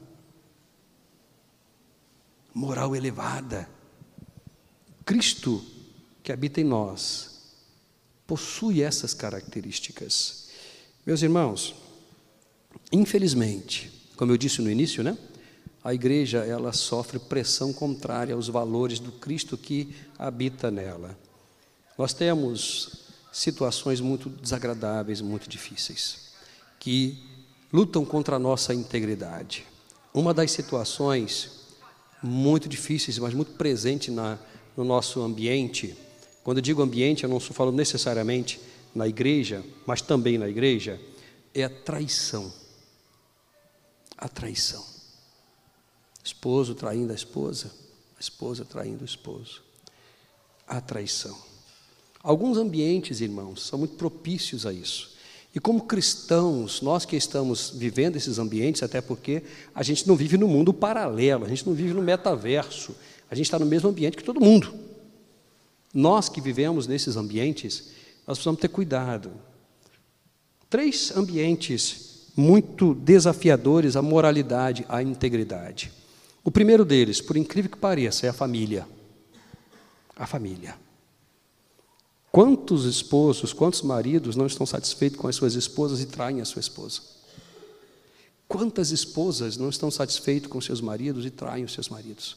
moral 2.54 2.96
elevada. 2.96 3.68
Cristo 5.04 5.64
que 6.22 6.32
habita 6.32 6.60
em 6.60 6.64
nós 6.64 7.32
possui 8.26 8.82
essas 8.82 9.12
características. 9.12 10.48
Meus 11.04 11.22
irmãos, 11.22 11.74
infelizmente, 12.90 14.01
como 14.22 14.30
eu 14.30 14.36
disse 14.36 14.62
no 14.62 14.70
início, 14.70 15.02
né? 15.02 15.18
A 15.82 15.92
igreja 15.92 16.44
ela 16.44 16.72
sofre 16.72 17.18
pressão 17.18 17.72
contrária 17.72 18.36
aos 18.36 18.46
valores 18.46 19.00
do 19.00 19.10
Cristo 19.10 19.58
que 19.58 19.96
habita 20.16 20.70
nela. 20.70 21.18
Nós 21.98 22.14
temos 22.14 23.02
situações 23.32 24.00
muito 24.00 24.28
desagradáveis, 24.30 25.20
muito 25.20 25.48
difíceis, 25.48 26.34
que 26.78 27.18
lutam 27.72 28.04
contra 28.04 28.36
a 28.36 28.38
nossa 28.38 28.72
integridade. 28.72 29.66
Uma 30.14 30.32
das 30.32 30.52
situações 30.52 31.58
muito 32.22 32.68
difíceis, 32.68 33.18
mas 33.18 33.34
muito 33.34 33.54
presente 33.54 34.08
na, 34.08 34.38
no 34.76 34.84
nosso 34.84 35.20
ambiente, 35.20 35.96
quando 36.44 36.58
eu 36.58 36.62
digo 36.62 36.80
ambiente, 36.80 37.24
eu 37.24 37.28
não 37.28 37.38
estou 37.38 37.56
falando 37.56 37.74
necessariamente 37.74 38.60
na 38.94 39.08
igreja, 39.08 39.64
mas 39.84 40.00
também 40.00 40.38
na 40.38 40.48
igreja, 40.48 41.00
é 41.52 41.64
a 41.64 41.68
traição 41.68 42.61
a 44.22 44.28
traição. 44.28 44.84
Esposo 46.22 46.76
traindo 46.76 47.10
a 47.10 47.14
esposa, 47.14 47.72
a 48.16 48.20
esposa 48.20 48.64
traindo 48.64 49.02
o 49.02 49.04
esposo. 49.04 49.62
A 50.64 50.80
traição. 50.80 51.36
Alguns 52.22 52.56
ambientes, 52.56 53.20
irmãos, 53.20 53.66
são 53.66 53.80
muito 53.80 53.96
propícios 53.96 54.64
a 54.64 54.72
isso. 54.72 55.10
E 55.52 55.58
como 55.58 55.86
cristãos, 55.86 56.80
nós 56.80 57.04
que 57.04 57.16
estamos 57.16 57.70
vivendo 57.70 58.14
esses 58.14 58.38
ambientes, 58.38 58.84
até 58.84 59.00
porque 59.00 59.42
a 59.74 59.82
gente 59.82 60.06
não 60.06 60.14
vive 60.14 60.38
no 60.38 60.46
mundo 60.46 60.72
paralelo, 60.72 61.44
a 61.44 61.48
gente 61.48 61.66
não 61.66 61.74
vive 61.74 61.92
no 61.92 62.00
metaverso, 62.00 62.94
a 63.28 63.34
gente 63.34 63.46
está 63.46 63.58
no 63.58 63.66
mesmo 63.66 63.88
ambiente 63.88 64.16
que 64.16 64.22
todo 64.22 64.40
mundo. 64.40 64.72
Nós 65.92 66.28
que 66.28 66.40
vivemos 66.40 66.86
nesses 66.86 67.16
ambientes, 67.16 67.90
nós 68.24 68.38
precisamos 68.38 68.60
ter 68.60 68.68
cuidado. 68.68 69.32
Três 70.70 71.10
ambientes 71.16 72.11
muito 72.36 72.94
desafiadores 72.94 73.96
à 73.96 74.02
moralidade, 74.02 74.84
à 74.88 75.02
integridade. 75.02 75.92
O 76.44 76.50
primeiro 76.50 76.84
deles, 76.84 77.20
por 77.20 77.36
incrível 77.36 77.70
que 77.70 77.76
pareça, 77.76 78.26
é 78.26 78.28
a 78.28 78.32
família. 78.32 78.86
A 80.16 80.26
família. 80.26 80.76
Quantos 82.30 82.84
esposos, 82.86 83.52
quantos 83.52 83.82
maridos 83.82 84.36
não 84.36 84.46
estão 84.46 84.64
satisfeitos 84.64 85.18
com 85.18 85.28
as 85.28 85.36
suas 85.36 85.54
esposas 85.54 86.00
e 86.00 86.06
traem 86.06 86.40
a 86.40 86.44
sua 86.44 86.60
esposa? 86.60 87.02
Quantas 88.48 88.90
esposas 88.90 89.56
não 89.56 89.68
estão 89.68 89.90
satisfeitas 89.90 90.50
com 90.50 90.60
seus 90.60 90.80
maridos 90.80 91.24
e 91.26 91.30
traem 91.30 91.64
os 91.64 91.72
seus 91.72 91.88
maridos? 91.88 92.36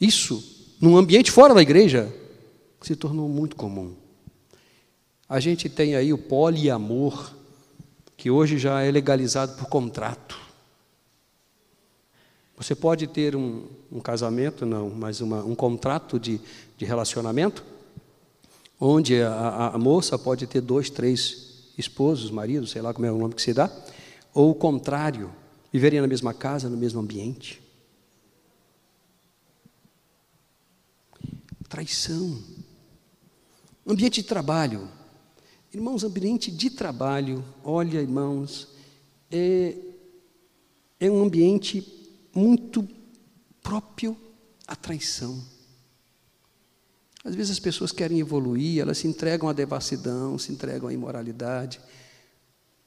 Isso, 0.00 0.42
num 0.80 0.96
ambiente 0.96 1.30
fora 1.30 1.54
da 1.54 1.62
igreja, 1.62 2.12
se 2.80 2.94
tornou 2.94 3.28
muito 3.28 3.56
comum. 3.56 3.94
A 5.28 5.40
gente 5.40 5.68
tem 5.68 5.96
aí 5.96 6.12
o 6.12 6.18
poliamor, 6.18 7.32
que 8.16 8.30
hoje 8.30 8.58
já 8.58 8.82
é 8.82 8.90
legalizado 8.90 9.56
por 9.56 9.68
contrato. 9.68 10.38
Você 12.56 12.74
pode 12.74 13.06
ter 13.06 13.34
um, 13.34 13.66
um 13.90 14.00
casamento, 14.00 14.64
não, 14.64 14.88
mas 14.88 15.20
uma, 15.20 15.44
um 15.44 15.54
contrato 15.54 16.18
de, 16.20 16.40
de 16.76 16.84
relacionamento, 16.84 17.64
onde 18.78 19.20
a, 19.22 19.72
a, 19.74 19.78
moça 19.78 20.18
pode 20.18 20.46
ter 20.46 20.60
dois, 20.60 20.88
três 20.88 21.72
esposos, 21.76 22.30
maridos, 22.30 22.70
sei 22.70 22.80
lá 22.80 22.94
como 22.94 23.06
é 23.06 23.12
o 23.12 23.18
nome 23.18 23.34
que 23.34 23.42
se 23.42 23.52
dá, 23.52 23.70
ou 24.32 24.50
o 24.50 24.54
contrário, 24.54 25.32
viverem 25.72 26.00
na 26.00 26.06
mesma 26.06 26.32
casa, 26.32 26.68
no 26.68 26.76
mesmo 26.76 27.00
ambiente. 27.00 27.60
Traição. 31.68 32.40
Ambiente 33.84 34.22
de 34.22 34.28
trabalho. 34.28 34.88
Irmãos, 35.74 36.04
ambiente 36.04 36.52
de 36.52 36.70
trabalho, 36.70 37.44
olha, 37.64 38.00
irmãos, 38.00 38.68
é, 39.28 39.74
é 41.00 41.10
um 41.10 41.24
ambiente 41.24 41.84
muito 42.32 42.88
próprio 43.60 44.16
à 44.68 44.76
traição. 44.76 45.44
Às 47.24 47.34
vezes 47.34 47.50
as 47.50 47.58
pessoas 47.58 47.90
querem 47.90 48.20
evoluir, 48.20 48.80
elas 48.80 48.98
se 48.98 49.08
entregam 49.08 49.48
à 49.48 49.52
devassidão, 49.52 50.38
se 50.38 50.52
entregam 50.52 50.88
à 50.88 50.92
imoralidade, 50.92 51.80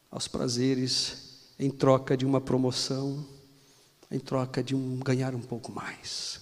aos 0.10 0.30
prazeres, 0.30 1.42
em 1.60 1.70
troca 1.70 2.16
de 2.16 2.26
uma 2.26 2.40
promoção, 2.40 3.28
em 4.10 4.18
troca 4.18 4.64
de 4.64 4.74
um 4.74 4.98
ganhar 5.00 5.36
um 5.36 5.42
pouco 5.42 5.74
mais. 5.74 6.40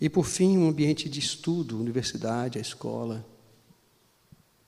E 0.00 0.08
por 0.08 0.24
fim, 0.24 0.56
um 0.56 0.70
ambiente 0.70 1.06
de 1.06 1.20
estudo, 1.20 1.78
universidade, 1.78 2.56
a 2.56 2.62
escola. 2.62 3.33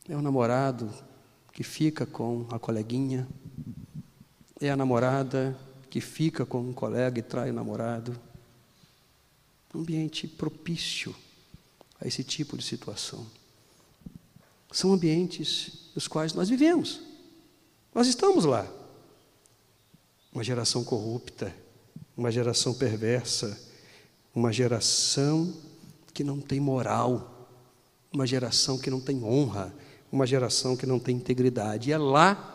É 0.09 0.17
o 0.17 0.23
namorado 0.23 0.93
que 1.53 1.65
fica 1.65 2.07
com 2.07 2.47
a 2.51 2.59
coleguinha. 2.61 3.27
É 4.61 4.71
a 4.71 4.77
namorada 4.77 5.59
que 5.91 6.01
fica 6.01 6.47
com 6.47 6.61
um 6.61 6.73
colega 6.73 7.19
e 7.19 7.23
trai 7.23 7.51
o 7.51 7.53
namorado. 7.53 8.17
Um 9.75 9.81
ambiente 9.81 10.29
propício 10.29 11.15
a 12.01 12.07
esse 12.07 12.23
tipo 12.23 12.57
de 12.57 12.63
situação. 12.63 13.27
São 14.71 14.93
ambientes 14.93 15.91
nos 15.95 16.07
quais 16.07 16.33
nós 16.35 16.49
vivemos. 16.49 17.01
Nós 17.93 18.07
estamos 18.07 18.45
lá. 18.45 18.65
Uma 20.33 20.45
geração 20.45 20.85
corrupta, 20.85 21.53
uma 22.17 22.31
geração 22.31 22.75
perversa, 22.75 23.61
uma 24.33 24.53
geração 24.53 25.53
que 26.15 26.23
não 26.23 26.41
tem 26.41 26.61
moral, 26.61 27.49
uma 28.13 28.27
geração 28.27 28.79
que 28.79 28.91
não 28.91 29.01
tem 29.01 29.25
honra, 29.25 29.75
uma 30.11 30.27
geração 30.27 30.77
que 30.77 30.87
não 30.87 30.99
tem 30.99 31.17
integridade. 31.17 31.91
E 31.91 31.93
é 31.93 31.99
lá, 31.99 32.53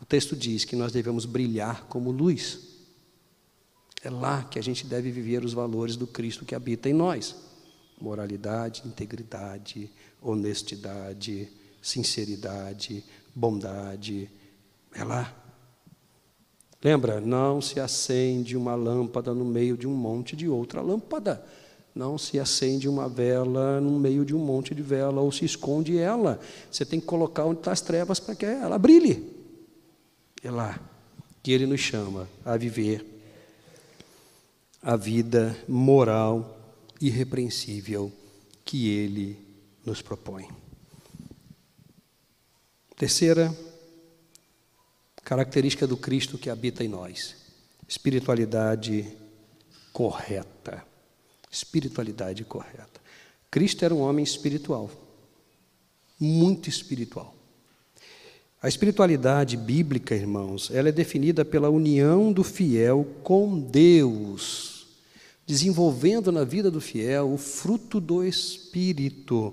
o 0.00 0.04
texto 0.04 0.36
diz 0.36 0.64
que 0.64 0.76
nós 0.76 0.92
devemos 0.92 1.24
brilhar 1.24 1.84
como 1.84 2.10
luz. 2.10 2.58
É 4.02 4.10
lá 4.10 4.42
que 4.44 4.58
a 4.58 4.62
gente 4.62 4.86
deve 4.86 5.10
viver 5.10 5.44
os 5.44 5.52
valores 5.52 5.96
do 5.96 6.06
Cristo 6.06 6.44
que 6.44 6.54
habita 6.54 6.88
em 6.88 6.92
nós: 6.92 7.36
moralidade, 8.00 8.82
integridade, 8.84 9.90
honestidade, 10.20 11.48
sinceridade, 11.80 13.04
bondade. 13.34 14.28
É 14.94 15.04
lá. 15.04 15.34
Lembra? 16.82 17.20
Não 17.20 17.60
se 17.60 17.78
acende 17.78 18.56
uma 18.56 18.74
lâmpada 18.74 19.32
no 19.32 19.44
meio 19.44 19.76
de 19.76 19.86
um 19.86 19.94
monte 19.94 20.34
de 20.34 20.48
outra 20.48 20.80
lâmpada. 20.80 21.44
Não 21.94 22.16
se 22.16 22.38
acende 22.38 22.88
uma 22.88 23.08
vela 23.08 23.80
no 23.80 23.98
meio 23.98 24.24
de 24.24 24.34
um 24.34 24.38
monte 24.38 24.74
de 24.74 24.82
vela 24.82 25.20
ou 25.20 25.30
se 25.30 25.44
esconde 25.44 25.98
ela. 25.98 26.40
Você 26.70 26.86
tem 26.86 26.98
que 26.98 27.06
colocar 27.06 27.44
onde 27.44 27.60
estão 27.60 27.72
as 27.72 27.80
trevas 27.80 28.18
para 28.18 28.34
que 28.34 28.46
ela 28.46 28.78
brilhe. 28.78 29.30
É 30.42 30.50
lá 30.50 30.80
que 31.42 31.52
Ele 31.52 31.66
nos 31.66 31.80
chama 31.80 32.28
a 32.44 32.56
viver 32.56 33.04
a 34.82 34.96
vida 34.96 35.56
moral 35.68 36.58
irrepreensível 37.00 38.12
que 38.64 38.88
Ele 38.88 39.38
nos 39.84 40.00
propõe. 40.00 40.48
Terceira 42.96 43.54
característica 45.24 45.86
do 45.86 45.96
Cristo 45.96 46.38
que 46.38 46.48
habita 46.48 46.84
em 46.84 46.88
nós: 46.88 47.36
espiritualidade 47.88 49.16
correta. 49.92 50.91
Espiritualidade 51.52 52.42
correta. 52.44 53.00
Cristo 53.50 53.84
era 53.84 53.94
um 53.94 54.00
homem 54.00 54.24
espiritual, 54.24 54.90
muito 56.18 56.70
espiritual. 56.70 57.34
A 58.62 58.68
espiritualidade 58.68 59.56
bíblica, 59.56 60.14
irmãos, 60.14 60.70
ela 60.72 60.88
é 60.88 60.92
definida 60.92 61.44
pela 61.44 61.68
união 61.68 62.32
do 62.32 62.42
fiel 62.42 63.06
com 63.22 63.58
Deus, 63.58 64.86
desenvolvendo 65.46 66.32
na 66.32 66.44
vida 66.44 66.70
do 66.70 66.80
fiel 66.80 67.30
o 67.30 67.36
fruto 67.36 68.00
do 68.00 68.24
Espírito. 68.24 69.52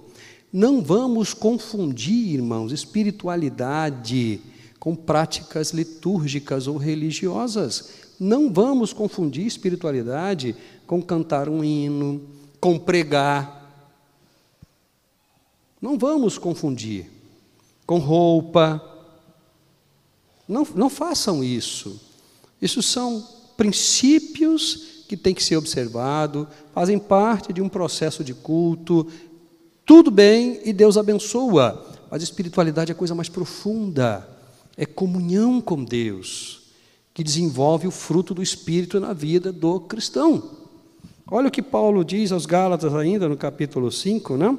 Não 0.54 0.82
vamos 0.82 1.34
confundir, 1.34 2.36
irmãos, 2.36 2.72
espiritualidade 2.72 4.40
com 4.80 4.96
práticas 4.96 5.72
litúrgicas 5.72 6.66
ou 6.68 6.78
religiosas. 6.78 7.90
Não 8.20 8.54
vamos 8.54 8.94
confundir 8.94 9.46
espiritualidade 9.46 10.56
com 10.90 11.04
cantar 11.04 11.48
um 11.48 11.64
hino, 11.64 12.20
com 12.60 12.80
pregar. 12.80 13.72
Não 15.80 16.00
vamos 16.00 16.40
confundir 16.40 17.06
com 17.86 18.00
roupa. 18.00 18.84
Não, 20.48 20.68
não 20.74 20.90
façam 20.90 21.44
isso. 21.44 22.02
Isso 22.60 22.82
são 22.82 23.24
princípios 23.56 25.06
que 25.08 25.16
têm 25.16 25.36
que 25.36 25.44
ser 25.44 25.58
observados, 25.58 26.48
fazem 26.74 26.98
parte 26.98 27.54
de 27.54 27.62
um 27.62 27.70
processo 27.70 28.24
de 28.24 28.34
culto. 28.34 29.06
Tudo 29.86 30.10
bem 30.10 30.60
e 30.66 30.74
Deus 30.74 30.98
abençoa, 30.98 31.86
mas 32.10 32.24
espiritualidade 32.24 32.92
é 32.92 32.96
coisa 32.96 33.14
mais 33.14 33.30
profunda, 33.30 34.28
é 34.76 34.88
comunhão 34.88 35.62
com 35.62 35.84
Deus 35.84 36.64
que 37.14 37.24
desenvolve 37.24 37.88
o 37.88 37.92
fruto 37.92 38.34
do 38.34 38.42
Espírito 38.42 39.00
na 39.00 39.14
vida 39.14 39.52
do 39.52 39.82
cristão. 39.82 40.59
Olha 41.32 41.48
o 41.48 41.52
que 41.52 41.62
Paulo 41.62 42.04
diz 42.04 42.32
aos 42.32 42.46
Gálatas, 42.46 42.96
ainda 42.96 43.30
no 43.30 43.38
capítulo 43.38 43.92
5, 43.92 44.36
né? 44.36 44.58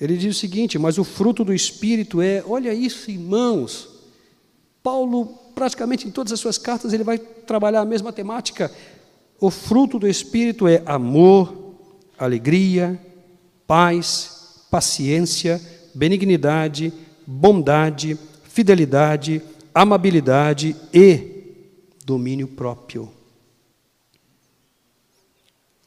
Ele 0.00 0.16
diz 0.16 0.34
o 0.34 0.38
seguinte: 0.38 0.78
Mas 0.78 0.96
o 0.96 1.04
fruto 1.04 1.44
do 1.44 1.52
Espírito 1.52 2.22
é, 2.22 2.42
olha 2.46 2.72
isso, 2.72 3.10
irmãos. 3.10 3.88
Paulo, 4.82 5.26
praticamente 5.54 6.08
em 6.08 6.10
todas 6.10 6.32
as 6.32 6.40
suas 6.40 6.56
cartas, 6.56 6.94
ele 6.94 7.04
vai 7.04 7.18
trabalhar 7.18 7.80
a 7.82 7.84
mesma 7.84 8.12
temática. 8.12 8.72
O 9.38 9.50
fruto 9.50 9.98
do 9.98 10.08
Espírito 10.08 10.66
é 10.66 10.82
amor, 10.86 11.74
alegria, 12.18 12.98
paz, 13.66 14.64
paciência, 14.70 15.60
benignidade, 15.94 16.92
bondade, 17.26 18.18
fidelidade, 18.44 19.42
amabilidade 19.74 20.74
e 20.94 21.54
domínio 22.06 22.48
próprio. 22.48 23.19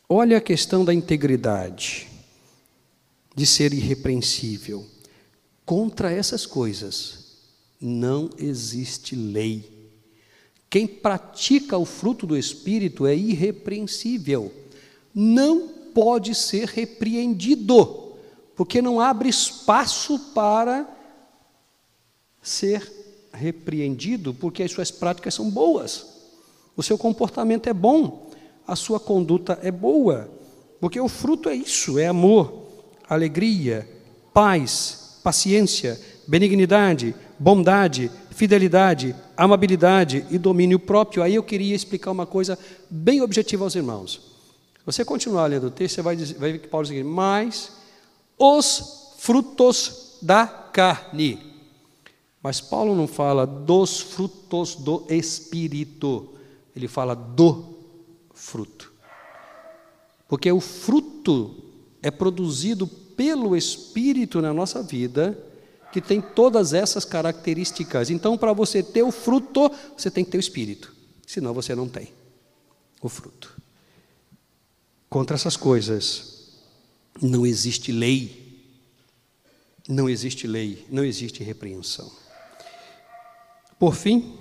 Olha 0.08 0.38
a 0.38 0.42
questão 0.42 0.84
da 0.84 0.94
integridade, 0.94 2.08
de 3.36 3.46
ser 3.46 3.74
irrepreensível. 3.74 4.86
Contra 5.66 6.12
essas 6.12 6.46
coisas 6.46 7.38
não 7.80 8.30
existe 8.38 9.16
lei. 9.16 9.72
Quem 10.70 10.86
pratica 10.86 11.78
o 11.78 11.86
fruto 11.86 12.26
do 12.26 12.38
Espírito 12.38 13.06
é 13.06 13.16
irrepreensível, 13.16 14.52
não 15.14 15.68
pode 15.94 16.34
ser 16.34 16.68
repreendido, 16.68 18.16
porque 18.56 18.82
não 18.82 19.00
abre 19.00 19.30
espaço 19.30 20.20
para 20.34 20.88
ser 22.42 22.92
repreendido, 23.32 24.34
porque 24.34 24.64
as 24.64 24.72
suas 24.72 24.92
práticas 24.92 25.36
são 25.36 25.50
boas 25.50 26.14
o 26.76 26.82
seu 26.82 26.98
comportamento 26.98 27.68
é 27.68 27.74
bom, 27.74 28.23
a 28.68 28.76
sua 28.76 29.00
conduta 29.00 29.60
é 29.62 29.72
boa, 29.72 30.30
porque 30.80 31.00
o 31.00 31.08
fruto 31.08 31.50
é 31.50 31.56
isso: 31.56 31.98
é 32.00 32.08
amor, 32.08 32.68
alegria, 33.08 33.90
paz, 34.34 35.20
paciência, 35.24 36.00
benignidade, 36.28 37.16
bondade, 37.40 38.12
fidelidade, 38.32 39.16
amabilidade 39.36 40.26
e 40.30 40.38
domínio 40.38 40.80
próprio. 40.80 41.24
Aí 41.24 41.36
eu 41.36 41.44
queria 41.44 41.76
explicar 41.76 42.12
uma 42.12 42.26
coisa 42.26 42.58
bem 42.90 43.22
objetiva 43.22 43.64
aos 43.64 43.76
irmãos. 43.76 44.34
Você 44.86 45.06
continuar 45.06 45.48
lendo 45.48 45.68
o 45.68 45.72
texto, 45.72 45.96
você 45.96 46.02
vai, 46.02 46.16
dizer, 46.16 46.36
vai 46.36 46.52
ver 46.52 46.60
que 46.60 46.68
Paulo 46.68 46.86
diz 46.86 47.06
mas 47.06 47.72
os 48.38 49.14
frutos 49.18 50.18
da 50.22 50.46
carne. 50.46 51.40
Mas 52.42 52.60
Paulo 52.60 52.94
não 52.94 53.08
fala 53.08 53.48
dos 53.48 54.02
frutos 54.02 54.76
do 54.76 55.06
Espírito 55.10 56.34
ele 56.76 56.88
fala 56.88 57.16
do 57.16 57.73
fruto. 58.44 58.92
Porque 60.28 60.52
o 60.52 60.60
fruto 60.60 61.64
é 62.02 62.12
produzido 62.12 62.86
pelo 62.86 63.56
Espírito 63.56 64.42
na 64.42 64.54
nossa 64.54 64.84
vida, 64.84 65.38
que 65.92 66.02
tem 66.02 66.20
todas 66.20 66.74
essas 66.74 67.06
características. 67.06 68.10
Então, 68.10 68.38
para 68.38 68.52
você 68.52 68.82
ter 68.84 69.04
o 69.04 69.12
fruto, 69.12 69.72
você 69.96 70.12
tem 70.12 70.26
que 70.26 70.32
ter 70.32 70.38
o 70.38 70.40
Espírito, 70.40 70.94
senão 71.26 71.54
você 71.54 71.74
não 71.76 71.88
tem 71.88 72.12
o 73.02 73.08
fruto. 73.08 73.56
Contra 75.10 75.36
essas 75.36 75.56
coisas, 75.56 76.50
não 77.22 77.46
existe 77.46 77.92
lei. 77.92 78.42
Não 79.88 80.10
existe 80.10 80.48
lei, 80.48 80.86
não 80.90 81.04
existe 81.04 81.44
repreensão. 81.44 82.12
Por 83.78 83.96
fim, 83.96 84.38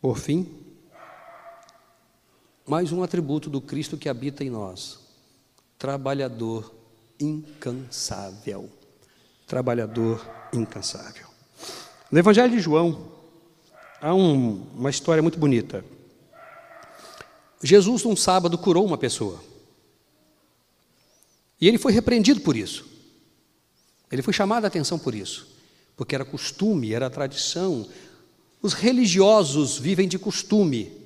por 0.00 0.16
fim, 0.16 0.61
mais 2.72 2.90
um 2.90 3.02
atributo 3.02 3.50
do 3.50 3.60
Cristo 3.60 3.98
que 3.98 4.08
habita 4.08 4.42
em 4.42 4.48
nós: 4.48 4.98
trabalhador 5.78 6.74
incansável. 7.20 8.70
Trabalhador 9.46 10.26
incansável. 10.54 11.26
No 12.10 12.18
Evangelho 12.18 12.50
de 12.50 12.60
João, 12.60 13.12
há 14.00 14.14
um, 14.14 14.66
uma 14.74 14.88
história 14.88 15.22
muito 15.22 15.38
bonita. 15.38 15.84
Jesus, 17.62 18.04
num 18.04 18.16
sábado, 18.16 18.56
curou 18.56 18.86
uma 18.86 18.96
pessoa. 18.96 19.38
E 21.60 21.68
ele 21.68 21.76
foi 21.76 21.92
repreendido 21.92 22.40
por 22.40 22.56
isso. 22.56 22.86
Ele 24.10 24.22
foi 24.22 24.32
chamado 24.32 24.64
a 24.64 24.68
atenção 24.68 24.98
por 24.98 25.14
isso. 25.14 25.46
Porque 25.94 26.14
era 26.14 26.24
costume, 26.24 26.94
era 26.94 27.10
tradição. 27.10 27.86
Os 28.62 28.72
religiosos 28.72 29.76
vivem 29.76 30.08
de 30.08 30.18
costume. 30.18 31.01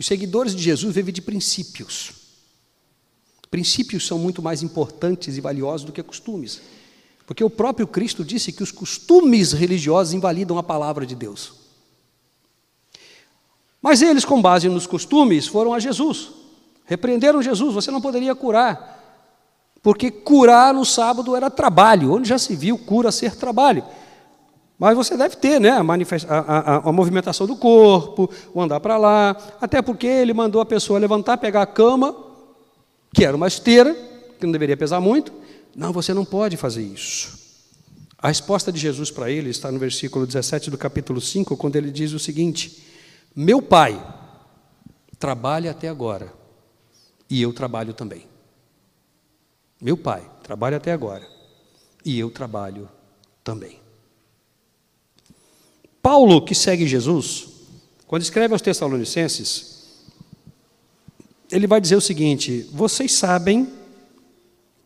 Os 0.00 0.06
seguidores 0.06 0.56
de 0.56 0.62
Jesus 0.62 0.94
vivem 0.94 1.12
de 1.12 1.20
princípios. 1.20 2.12
Princípios 3.50 4.06
são 4.06 4.18
muito 4.18 4.40
mais 4.40 4.62
importantes 4.62 5.36
e 5.36 5.42
valiosos 5.42 5.84
do 5.84 5.92
que 5.92 6.02
costumes. 6.02 6.62
Porque 7.26 7.44
o 7.44 7.50
próprio 7.50 7.86
Cristo 7.86 8.24
disse 8.24 8.50
que 8.50 8.62
os 8.62 8.72
costumes 8.72 9.52
religiosos 9.52 10.14
invalidam 10.14 10.56
a 10.56 10.62
palavra 10.62 11.04
de 11.04 11.14
Deus. 11.14 11.52
Mas 13.82 14.00
eles, 14.00 14.24
com 14.24 14.40
base 14.40 14.70
nos 14.70 14.86
costumes, 14.86 15.46
foram 15.46 15.74
a 15.74 15.78
Jesus. 15.78 16.30
Repreenderam 16.86 17.42
Jesus, 17.42 17.74
você 17.74 17.90
não 17.90 18.00
poderia 18.00 18.34
curar. 18.34 18.98
Porque 19.82 20.10
curar 20.10 20.72
no 20.72 20.86
sábado 20.86 21.36
era 21.36 21.50
trabalho. 21.50 22.14
Onde 22.14 22.30
já 22.30 22.38
se 22.38 22.56
viu 22.56 22.78
cura 22.78 23.12
ser 23.12 23.36
trabalho? 23.36 23.84
Mas 24.80 24.96
você 24.96 25.14
deve 25.14 25.36
ter 25.36 25.60
né, 25.60 25.68
a, 25.68 25.82
a, 25.82 26.58
a, 26.58 26.88
a 26.88 26.90
movimentação 26.90 27.46
do 27.46 27.54
corpo, 27.54 28.30
o 28.54 28.62
andar 28.62 28.80
para 28.80 28.96
lá, 28.96 29.36
até 29.60 29.82
porque 29.82 30.06
ele 30.06 30.32
mandou 30.32 30.58
a 30.58 30.64
pessoa 30.64 30.98
levantar, 30.98 31.36
pegar 31.36 31.60
a 31.60 31.66
cama, 31.66 32.16
que 33.12 33.22
era 33.22 33.36
uma 33.36 33.46
esteira, 33.46 33.94
que 34.38 34.46
não 34.46 34.52
deveria 34.52 34.78
pesar 34.78 34.98
muito. 34.98 35.34
Não, 35.76 35.92
você 35.92 36.14
não 36.14 36.24
pode 36.24 36.56
fazer 36.56 36.80
isso. 36.80 37.38
A 38.16 38.28
resposta 38.28 38.72
de 38.72 38.80
Jesus 38.80 39.10
para 39.10 39.30
ele 39.30 39.50
está 39.50 39.70
no 39.70 39.78
versículo 39.78 40.26
17 40.26 40.70
do 40.70 40.78
capítulo 40.78 41.20
5, 41.20 41.58
quando 41.58 41.76
ele 41.76 41.90
diz 41.90 42.12
o 42.12 42.18
seguinte: 42.18 42.82
Meu 43.36 43.60
pai 43.60 44.02
trabalha 45.18 45.72
até 45.72 45.90
agora, 45.90 46.32
e 47.28 47.42
eu 47.42 47.52
trabalho 47.52 47.92
também. 47.92 48.24
Meu 49.78 49.98
pai 49.98 50.22
trabalha 50.42 50.78
até 50.78 50.90
agora, 50.90 51.26
e 52.02 52.18
eu 52.18 52.30
trabalho 52.30 52.88
também. 53.44 53.79
Paulo, 56.02 56.42
que 56.42 56.54
segue 56.54 56.86
Jesus, 56.86 57.48
quando 58.06 58.22
escreve 58.22 58.54
aos 58.54 58.62
Tessalonicenses, 58.62 59.70
ele 61.50 61.66
vai 61.66 61.80
dizer 61.80 61.96
o 61.96 62.00
seguinte: 62.00 62.68
vocês 62.72 63.12
sabem 63.12 63.68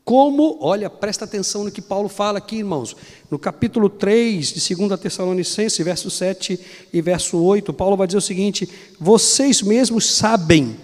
como, 0.05 0.59
olha, 0.61 0.91
presta 0.91 1.25
atenção 1.25 1.65
no 1.65 1.73
que 1.73 1.81
Paulo 1.81 2.11
fala 2.11 2.39
aqui, 2.39 2.57
irmãos. 2.57 2.95
No 3.31 3.39
capítulo 3.39 3.89
3 3.89 4.53
de 4.53 4.75
2 4.75 5.01
Tessalonicenses, 5.01 5.83
verso 5.85 6.11
7 6.11 6.61
e 6.93 7.01
verso 7.01 7.39
8, 7.39 7.73
Paulo 7.73 7.97
vai 7.97 8.07
dizer 8.07 8.19
o 8.19 8.23
seguinte: 8.23 8.69
Vocês 9.01 9.62
mesmos 9.62 10.15
sabem 10.15 10.77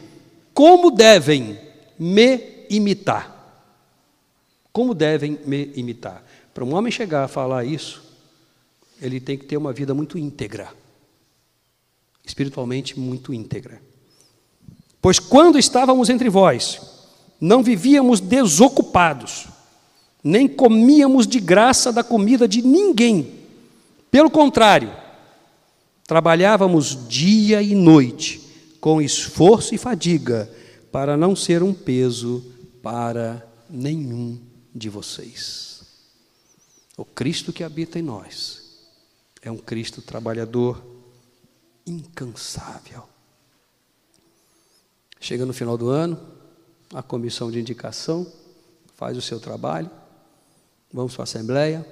como 0.54 0.90
devem 0.90 1.58
me 1.98 2.64
imitar. 2.70 3.36
Como 4.72 4.94
devem 4.94 5.38
me 5.44 5.70
imitar. 5.74 6.24
Para 6.54 6.64
um 6.64 6.74
homem 6.74 6.90
chegar 6.90 7.24
a 7.24 7.28
falar 7.28 7.64
isso, 7.64 8.09
ele 9.00 9.18
tem 9.20 9.38
que 9.38 9.46
ter 9.46 9.56
uma 9.56 9.72
vida 9.72 9.94
muito 9.94 10.18
íntegra, 10.18 10.68
espiritualmente 12.24 12.98
muito 12.98 13.32
íntegra. 13.32 13.80
Pois 15.00 15.18
quando 15.18 15.58
estávamos 15.58 16.10
entre 16.10 16.28
vós, 16.28 16.80
não 17.40 17.62
vivíamos 17.62 18.20
desocupados, 18.20 19.46
nem 20.22 20.46
comíamos 20.46 21.26
de 21.26 21.40
graça 21.40 21.90
da 21.90 22.04
comida 22.04 22.46
de 22.46 22.60
ninguém. 22.60 23.40
Pelo 24.10 24.30
contrário, 24.30 24.92
trabalhávamos 26.06 27.08
dia 27.08 27.62
e 27.62 27.74
noite, 27.74 28.42
com 28.78 29.00
esforço 29.00 29.74
e 29.74 29.78
fadiga, 29.78 30.50
para 30.92 31.16
não 31.16 31.34
ser 31.34 31.62
um 31.62 31.72
peso 31.72 32.44
para 32.82 33.46
nenhum 33.70 34.38
de 34.74 34.90
vocês. 34.90 35.80
O 36.98 37.04
Cristo 37.04 37.52
que 37.52 37.64
habita 37.64 37.98
em 37.98 38.02
nós 38.02 38.59
é 39.42 39.50
um 39.50 39.56
Cristo 39.56 40.02
trabalhador 40.02 40.82
incansável. 41.86 43.08
Chega 45.20 45.44
no 45.44 45.52
final 45.52 45.76
do 45.76 45.88
ano, 45.88 46.18
a 46.92 47.02
comissão 47.02 47.50
de 47.50 47.60
indicação 47.60 48.30
faz 48.94 49.16
o 49.16 49.22
seu 49.22 49.40
trabalho, 49.40 49.90
vamos 50.92 51.14
para 51.14 51.22
a 51.22 51.24
assembleia, 51.24 51.86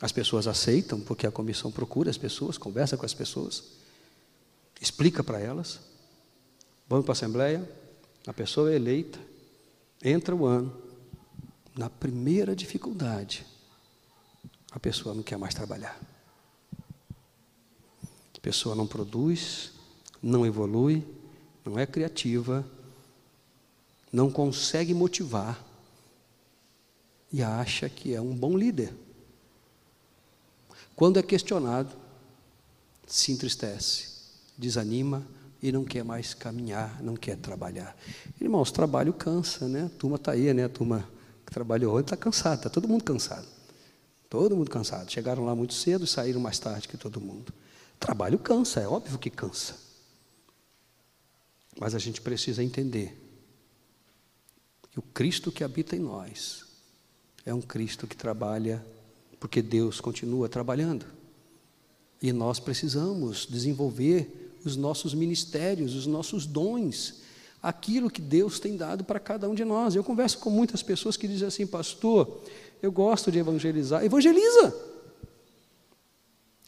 as 0.00 0.12
pessoas 0.12 0.46
aceitam, 0.46 1.00
porque 1.00 1.26
a 1.26 1.30
comissão 1.30 1.70
procura 1.70 2.10
as 2.10 2.18
pessoas, 2.18 2.58
conversa 2.58 2.96
com 2.96 3.06
as 3.06 3.14
pessoas, 3.14 3.64
explica 4.80 5.22
para 5.22 5.38
elas, 5.38 5.80
vamos 6.88 7.04
para 7.04 7.12
a 7.12 7.16
assembleia, 7.16 7.70
a 8.26 8.32
pessoa 8.32 8.72
é 8.72 8.76
eleita, 8.76 9.18
entra 10.02 10.34
o 10.34 10.46
ano, 10.46 10.74
na 11.76 11.88
primeira 11.88 12.54
dificuldade, 12.56 13.46
a 14.72 14.80
pessoa 14.80 15.14
não 15.14 15.22
quer 15.22 15.38
mais 15.38 15.54
trabalhar. 15.54 16.09
A 18.40 18.42
pessoa 18.42 18.74
não 18.74 18.86
produz, 18.86 19.72
não 20.22 20.46
evolui, 20.46 21.06
não 21.62 21.78
é 21.78 21.86
criativa, 21.86 22.64
não 24.10 24.30
consegue 24.30 24.94
motivar 24.94 25.62
e 27.30 27.42
acha 27.42 27.86
que 27.90 28.14
é 28.14 28.20
um 28.20 28.34
bom 28.34 28.56
líder. 28.56 28.94
Quando 30.96 31.18
é 31.18 31.22
questionado, 31.22 31.94
se 33.06 33.30
entristece, 33.30 34.08
desanima 34.56 35.22
e 35.62 35.70
não 35.70 35.84
quer 35.84 36.02
mais 36.02 36.32
caminhar, 36.32 37.02
não 37.02 37.16
quer 37.16 37.36
trabalhar. 37.36 37.94
Irmãos, 38.40 38.72
trabalho 38.72 39.12
cansa, 39.12 39.68
né? 39.68 39.84
A 39.84 39.98
turma 39.98 40.16
está 40.16 40.32
aí, 40.32 40.54
né? 40.54 40.64
A 40.64 40.68
turma 40.70 41.06
que 41.44 41.52
trabalhou 41.52 41.92
hoje 41.92 42.04
está 42.04 42.16
cansada, 42.16 42.56
está 42.56 42.70
todo 42.70 42.88
mundo 42.88 43.04
cansado. 43.04 43.46
Todo 44.30 44.56
mundo 44.56 44.70
cansado. 44.70 45.10
Chegaram 45.10 45.44
lá 45.44 45.54
muito 45.54 45.74
cedo 45.74 46.04
e 46.04 46.08
saíram 46.08 46.40
mais 46.40 46.58
tarde 46.58 46.88
que 46.88 46.96
todo 46.96 47.20
mundo. 47.20 47.52
Trabalho 48.00 48.38
cansa, 48.38 48.80
é 48.80 48.88
óbvio 48.88 49.18
que 49.18 49.28
cansa. 49.28 49.76
Mas 51.78 51.94
a 51.94 51.98
gente 51.98 52.22
precisa 52.22 52.64
entender 52.64 53.16
que 54.90 54.98
o 54.98 55.02
Cristo 55.02 55.52
que 55.52 55.62
habita 55.62 55.94
em 55.94 56.00
nós 56.00 56.64
é 57.44 57.52
um 57.52 57.60
Cristo 57.60 58.06
que 58.06 58.16
trabalha 58.16 58.84
porque 59.38 59.60
Deus 59.60 60.00
continua 60.00 60.48
trabalhando. 60.48 61.04
E 62.22 62.32
nós 62.32 62.58
precisamos 62.58 63.46
desenvolver 63.46 64.56
os 64.64 64.76
nossos 64.76 65.14
ministérios, 65.14 65.94
os 65.94 66.06
nossos 66.06 66.46
dons, 66.46 67.20
aquilo 67.62 68.10
que 68.10 68.20
Deus 68.20 68.58
tem 68.58 68.76
dado 68.76 69.04
para 69.04 69.20
cada 69.20 69.48
um 69.48 69.54
de 69.54 69.64
nós. 69.64 69.94
Eu 69.94 70.04
converso 70.04 70.38
com 70.38 70.50
muitas 70.50 70.82
pessoas 70.82 71.16
que 71.16 71.28
dizem 71.28 71.48
assim, 71.48 71.66
pastor, 71.66 72.42
eu 72.82 72.90
gosto 72.90 73.30
de 73.30 73.38
evangelizar. 73.38 74.04
Evangeliza! 74.04 74.89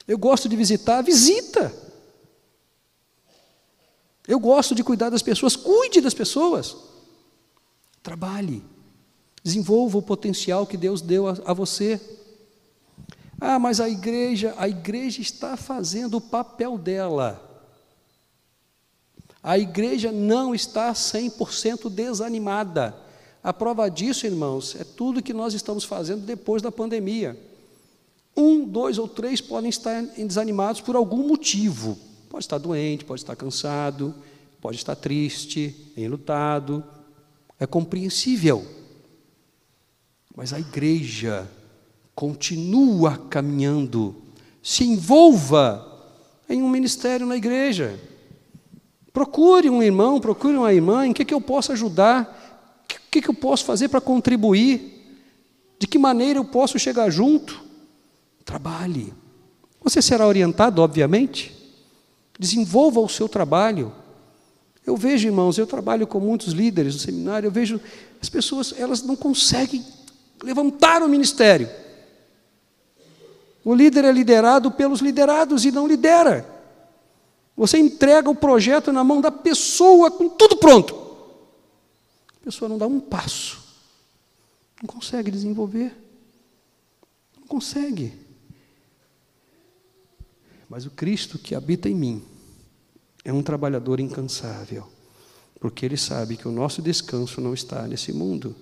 Eu 0.07 0.19
gosto 0.19 0.49
de 0.49 0.57
visitar, 0.57 1.03
visita. 1.03 1.73
Eu 4.27 4.39
gosto 4.39 4.75
de 4.75 4.85
cuidar 4.85 5.11
das 5.11 5.23
pessoas, 5.23 5.57
cuide 5.57 6.01
das 6.01 6.15
pessoas. 6.15 6.77
Trabalhe. 8.03 8.63
Desenvolva 9.43 9.99
o 9.99 10.03
potencial 10.03 10.67
que 10.67 10.77
Deus 10.77 11.01
deu 11.01 11.29
a, 11.29 11.33
a 11.47 11.53
você. 11.53 12.01
Ah, 13.41 13.59
mas 13.59 13.81
a 13.81 13.89
igreja, 13.89 14.55
a 14.57 14.69
igreja 14.69 15.21
está 15.21 15.57
fazendo 15.57 16.19
o 16.19 16.21
papel 16.21 16.79
dela. 16.79 17.49
A 19.43 19.59
igreja 19.59 20.13
não 20.13 20.55
está 20.55 20.93
100% 20.93 21.91
desanimada. 21.91 22.97
A 23.43 23.53
prova 23.53 23.91
disso, 23.91 24.25
irmãos, 24.25 24.77
é 24.77 24.85
tudo 24.85 25.23
que 25.23 25.33
nós 25.33 25.53
estamos 25.53 25.83
fazendo 25.83 26.25
depois 26.25 26.63
da 26.63 26.71
pandemia. 26.71 27.37
Um, 28.37 28.65
dois 28.65 28.99
ou 28.99 29.07
três 29.07 29.41
podem 29.41 29.69
estar 29.69 30.03
desanimados 30.03 30.81
por 30.81 30.97
algum 30.97 31.27
motivo. 31.27 31.99
Pode 32.29 32.45
estar 32.45 32.59
doente, 32.59 33.05
pode 33.05 33.21
estar 33.21 33.37
cansado, 33.37 34.15
pode 34.61 34.77
estar 34.77 34.97
triste, 34.97 35.93
enlutado, 35.97 36.83
é 37.61 37.67
compreensível. 37.67 38.67
Mas 40.35 40.53
a 40.53 40.59
igreja 40.59 41.49
continua 42.15 43.19
caminhando, 43.29 44.17
se 44.63 44.85
envolva 44.85 45.89
em 46.49 46.63
um 46.63 46.71
ministério 46.71 47.27
na 47.27 47.37
igreja. 47.37 47.99
Procure 49.13 49.69
um 49.69 49.83
irmão, 49.83 50.21
procure 50.21 50.57
uma 50.57 50.73
irmã, 50.73 51.07
em 51.07 51.13
que, 51.13 51.25
que 51.25 51.35
eu 51.35 51.41
posso 51.41 51.73
ajudar, 51.73 52.87
o 52.91 53.11
que, 53.11 53.21
que 53.21 53.29
eu 53.29 53.35
posso 53.35 53.65
fazer 53.65 53.89
para 53.89 54.01
contribuir, 54.01 54.91
de 55.79 55.87
que 55.87 55.99
maneira 55.99 56.39
eu 56.39 56.45
posso 56.45 56.79
chegar 56.79 57.11
junto. 57.11 57.63
Trabalhe. 58.45 59.13
Você 59.83 60.01
será 60.01 60.27
orientado, 60.27 60.83
obviamente. 60.83 61.55
Desenvolva 62.39 63.01
o 63.01 63.09
seu 63.09 63.29
trabalho. 63.29 63.93
Eu 64.87 64.97
vejo, 64.97 65.29
irmãos, 65.29 65.59
eu 65.59 65.67
trabalho 65.67 66.07
com 66.07 66.19
muitos 66.19 66.53
líderes 66.53 66.95
no 66.95 67.01
seminário, 67.01 67.47
eu 67.47 67.53
vejo 67.53 67.81
as 68.21 68.29
pessoas, 68.29 68.75
elas 68.77 69.03
não 69.03 69.15
conseguem 69.15 69.85
levantar 70.43 71.03
o 71.03 71.09
ministério. 71.09 71.69
O 73.65 73.75
líder 73.75 74.05
é 74.05 74.13
liderado 74.13 74.73
pelos 74.73 75.01
liderados 75.01 75.65
e 75.65 75.71
não 75.71 75.87
lidera. 75.87 76.45
Você 77.57 77.79
entrega 77.79 78.29
o 78.29 78.35
projeto 78.35 78.93
na 78.93 79.05
mão 79.05 79.21
da 79.21 79.31
pessoa 79.31 80.11
com 80.11 80.29
tudo 80.29 80.57
pronto. 80.57 80.95
A 82.41 82.45
pessoa 82.45 82.69
não 82.69 82.77
dá 82.77 82.87
um 82.87 82.99
passo. 82.99 83.63
Não 84.83 84.89
consegue 84.89 85.31
desenvolver. 85.31 85.97
Não 87.39 87.47
consegue. 87.47 88.22
Mas 90.73 90.87
o 90.87 90.91
Cristo 90.91 91.39
que 91.39 91.55
habita 91.55 91.87
em 91.87 91.95
mim, 91.95 92.25
é 93.23 93.31
um 93.31 93.43
trabalhador 93.43 94.01
incansável, 94.01 94.89
porque 95.61 95.85
ele 95.85 95.99
sabe 95.99 96.35
que 96.35 96.49
o 96.49 96.51
nosso 96.51 96.81
descanso 96.81 97.43
não 97.43 97.53
está 97.53 97.87
nesse 97.87 98.11
mundo, 98.11 98.57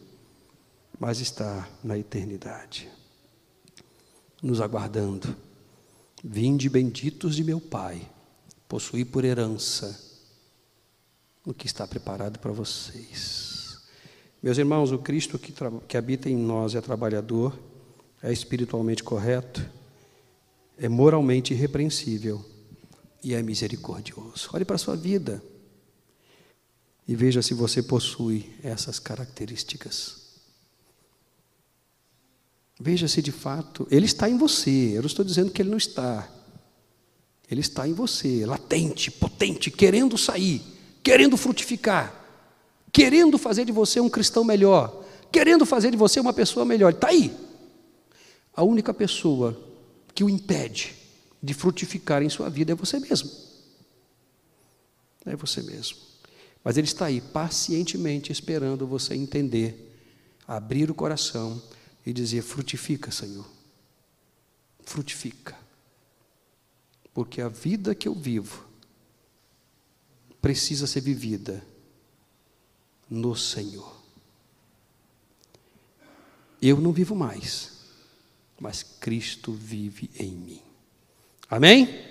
mas 0.98 1.20
está 1.20 1.68
na 1.84 1.96
eternidade, 1.96 2.90
nos 4.42 4.60
aguardando. 4.60 5.36
Vinde 6.24 6.68
benditos 6.68 7.36
de 7.36 7.44
meu 7.44 7.60
Pai, 7.60 8.02
possuí 8.66 9.04
por 9.04 9.24
herança 9.24 9.96
o 11.46 11.54
que 11.54 11.66
está 11.68 11.86
preparado 11.86 12.40
para 12.40 12.50
vocês. 12.50 13.78
Meus 14.42 14.58
irmãos, 14.58 14.90
o 14.90 14.98
Cristo 14.98 15.38
que, 15.38 15.54
que 15.86 15.96
habita 15.96 16.28
em 16.28 16.36
nós 16.36 16.74
é 16.74 16.80
trabalhador, 16.80 17.56
é 18.20 18.32
espiritualmente 18.32 19.04
correto, 19.04 19.64
é 20.80 20.88
moralmente 20.88 21.52
irrepreensível 21.52 22.42
e 23.22 23.34
é 23.34 23.42
misericordioso. 23.42 24.48
Olhe 24.54 24.64
para 24.64 24.76
a 24.76 24.78
sua 24.78 24.96
vida 24.96 25.42
e 27.06 27.14
veja 27.14 27.42
se 27.42 27.52
você 27.52 27.82
possui 27.82 28.50
essas 28.62 28.98
características. 28.98 30.20
Veja 32.80 33.06
se 33.06 33.20
de 33.20 33.30
fato 33.30 33.86
ele 33.90 34.06
está 34.06 34.26
em 34.26 34.38
você. 34.38 34.92
Eu 34.96 35.02
não 35.02 35.06
estou 35.06 35.22
dizendo 35.22 35.50
que 35.50 35.60
ele 35.60 35.68
não 35.68 35.76
está. 35.76 36.26
Ele 37.50 37.60
está 37.60 37.86
em 37.86 37.92
você, 37.92 38.46
latente, 38.46 39.10
potente, 39.10 39.70
querendo 39.70 40.16
sair, 40.16 40.62
querendo 41.02 41.36
frutificar, 41.36 42.14
querendo 42.90 43.36
fazer 43.36 43.66
de 43.66 43.72
você 43.72 44.00
um 44.00 44.08
cristão 44.08 44.44
melhor, 44.44 45.04
querendo 45.30 45.66
fazer 45.66 45.90
de 45.90 45.96
você 45.96 46.20
uma 46.20 46.32
pessoa 46.32 46.64
melhor. 46.64 46.92
Está 46.92 47.08
aí. 47.08 47.36
A 48.54 48.62
única 48.62 48.94
pessoa 48.94 49.69
que 50.14 50.24
o 50.24 50.30
impede 50.30 50.94
de 51.42 51.54
frutificar 51.54 52.22
em 52.22 52.28
sua 52.28 52.48
vida 52.48 52.72
é 52.72 52.74
você 52.74 52.98
mesmo. 52.98 53.30
É 55.24 55.36
você 55.36 55.62
mesmo. 55.62 55.98
Mas 56.62 56.76
Ele 56.76 56.86
está 56.86 57.06
aí 57.06 57.20
pacientemente 57.20 58.30
esperando 58.32 58.86
você 58.86 59.14
entender, 59.14 59.96
abrir 60.46 60.90
o 60.90 60.94
coração 60.94 61.62
e 62.04 62.12
dizer: 62.12 62.42
frutifica, 62.42 63.10
Senhor. 63.10 63.46
Frutifica. 64.84 65.56
Porque 67.14 67.40
a 67.40 67.48
vida 67.48 67.94
que 67.94 68.08
eu 68.08 68.14
vivo 68.14 68.66
precisa 70.40 70.86
ser 70.86 71.00
vivida 71.00 71.64
no 73.08 73.34
Senhor. 73.34 74.00
Eu 76.62 76.80
não 76.80 76.92
vivo 76.92 77.14
mais, 77.14 77.69
mas 78.60 78.82
Cristo 78.82 79.52
vive 79.52 80.10
em 80.18 80.32
mim. 80.32 80.62
Amém? 81.48 82.09